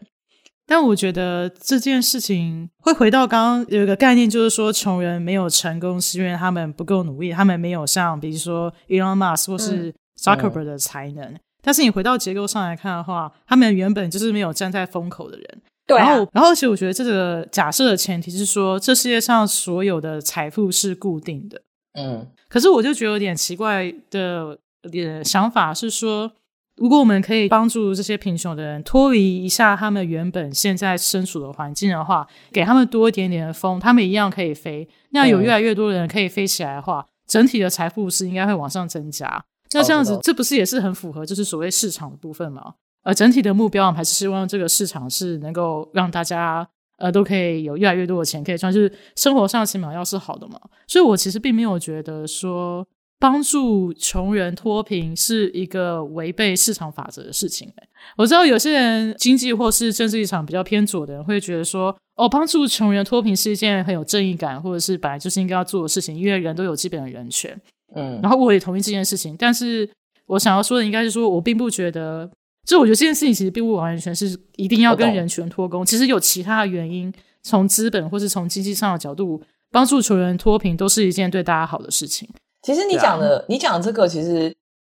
[0.65, 11.25] 但我觉得这件事情会回到刚刚有一个概念，就是说穷人没有成功是因为他们不够努力，他们没有像比如说 Elon Musk 或是 Zuckerberg 的才能。
[11.25, 15.63] 嗯嗯、但是你回到结构上来看的话，他们原本就是没有站在风口的人。
[15.87, 16.07] 对、啊。
[16.07, 21.61] 然后，然后其实我觉得这个假设的前提是说，这世界上所有的财富是固定的。
[21.95, 22.27] 嗯。
[22.49, 24.57] 可是我就觉得有点奇怪的
[24.91, 26.33] 点想法是说。
[26.77, 34.89] 如果我们可以帮助这些贫穷的人脱离一下他们原本现在身处的环境的话，给他们多一点点的风，他们一样可以飞。
[35.11, 39.45] 那有越来越多的人可以飞起来的话，整体的财富是应该会往上增加。
[39.73, 42.73] 那这样子，这不是也是很符合就是所谓市场的部分吗？
[43.03, 46.67] 而整体的目标我们还是希望这个市场是能够让大家
[46.97, 50.59] 呃都可以有越来越多的钱可以赚，就是生活上起码要是好的嘛。
[50.89, 52.89] 所以我其实并没有觉得说。
[53.23, 57.73] 帮助穷人脱贫是一个违背市场法则的事情。
[58.17, 67.57] 我知道有些人经济或是政治立场比较偏左的人会觉得说，哦，帮助穷人脱贫是一件很有正义感，或者是本来就是应该要做的事情，因为人都有基本的人权。
[67.95, 69.89] 嗯，然后我也同意这件事情，但是
[70.27, 72.29] 我想要说的应该是说，我并不觉得，
[72.67, 77.15] 就我觉得这件事情其实并不完全是一定要跟人权脱钩，其实有其他的原因，
[77.45, 82.29] 从资本或是从经济上的角度，帮助穷人脱贫都是一件对大家好的事情。
[82.63, 84.55] 其实你讲的，啊、你讲的这个，其实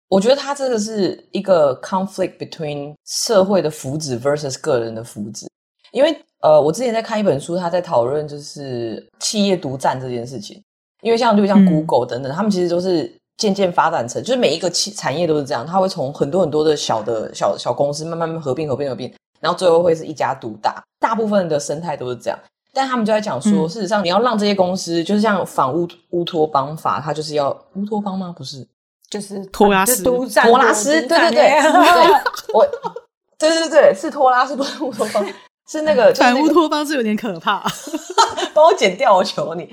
[0.09, 5.47] 我觉得它这个是一个 conflict between 社会的福祉 versus 个人的福祉。
[5.93, 10.63] 因为呃，我之前在看一本书，他在讨论就是企业独占这件事情。
[11.03, 20.83] 因为像就像 Google 等等，嗯、他们其实都是渐渐发展成，就是每一个企产业都是这样，它会从很多很多的小的小小公司慢慢合并合并合并，然后最后会是一家独大。
[20.99, 22.39] 大部分的生态都是这样。
[22.75, 28.35] 但他们就在讲说，嗯、事实上你要让这些公司，就是像反乌乌托邦法，它就是要乌托邦吗？
[28.37, 28.67] 不是，
[29.09, 31.63] 就是托拉斯，托拉斯，对对对，对，
[32.53, 32.67] 我，
[33.39, 35.25] 对对对，是托拉斯，不是乌托邦，
[35.71, 37.65] 是那个反乌托邦是有点可怕，
[38.53, 39.73] 帮我剪掉，我求你。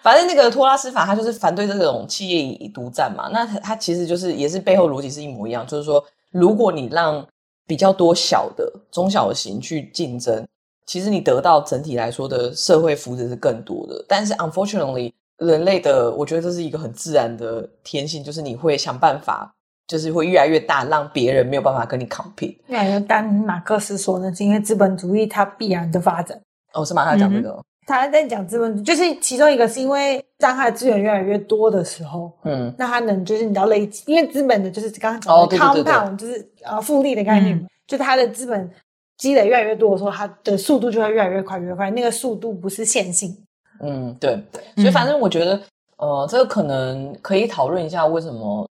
[0.00, 3.28] 反正那个托拉斯法，它就是反对这种企业独占嘛。
[3.32, 7.26] 那它其实就是也是背后逻辑是一模一样，就是说，如果你让
[7.66, 10.46] 比较多小的中小型去竞争。
[10.90, 19.54] 其实你得到整体来说的社会福祉是更多的，但是 unfortunately 人类的，我觉得这是一个很自然的天性，就是你会想办法，
[19.86, 22.56] 就是会越来越大，让别人没有办法跟你 compete。
[22.66, 26.36] 越来越大，马克思说呢是因为资本主义它必然的发展。
[26.72, 27.04] 哦，是吗？
[27.04, 38.68] 他讲这个、嗯，他在讲资本主义，就是其中一个是因为当他的资源越来越多的时候，嗯，那他能就是你知道累积，因为资本的就是刚刚讲的 compound，就是呃复利的概念，嗯、就是他的资本。
[39.20, 41.90] 积累越来越多的时候，它的速度就会越来越快，越快。
[41.90, 43.36] 那个速度不是线性。
[43.80, 44.42] 嗯，对。
[44.76, 45.54] 所以反正我觉得，
[45.98, 48.66] 嗯、呃，这个可能可以讨论一下，为什么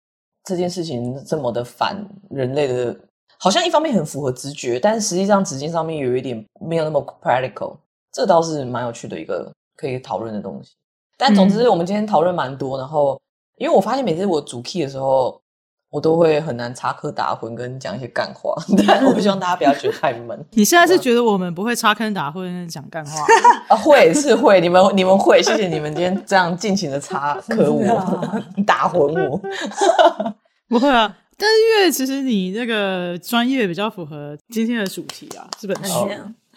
[0.44, 2.96] 这件事情这么的反人类的，
[3.38, 7.76] 好像一方面很符合直觉，但是实际上执行上面有一点没有那么 practical。
[8.10, 10.72] 这倒是蛮有趣的一个可以讨论的东西。
[11.18, 13.20] 但总之，我们今天讨论蛮多，然后
[13.58, 15.38] 因为我发现每次我主 key 的时候。
[15.90, 18.52] 我都会很难插科打诨跟讲一些干话，
[18.86, 20.38] 但我不希望大家不要觉得太闷。
[20.52, 23.24] 你现在是觉得我们不会插科打诨跟讲干话？
[23.68, 29.40] 啊，会是会，你们你们会，谢谢你们今天这样尽情的插科我，打诨我。
[30.68, 36.08] 不会啊，但是因为其实你那个专业比较符合今天的主题啊，这本书。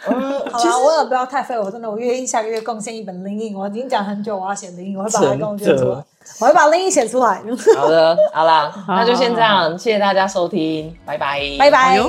[0.07, 0.13] 嗯，
[0.51, 6.03] 好了，我也不要太废，我真的，我愿意下个月贡献一本 LinkedIn，我已经讲很久，我要写 LinkedIn，我会把它贡献出来，
[6.39, 7.41] 我会把 LinkedIn 写出来。
[7.77, 11.99] 好的，好啦，那就先这样，谢谢大家收听，拜拜，拜拜，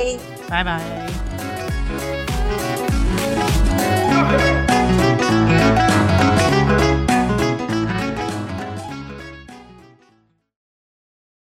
[0.49, 0.81] 拜拜。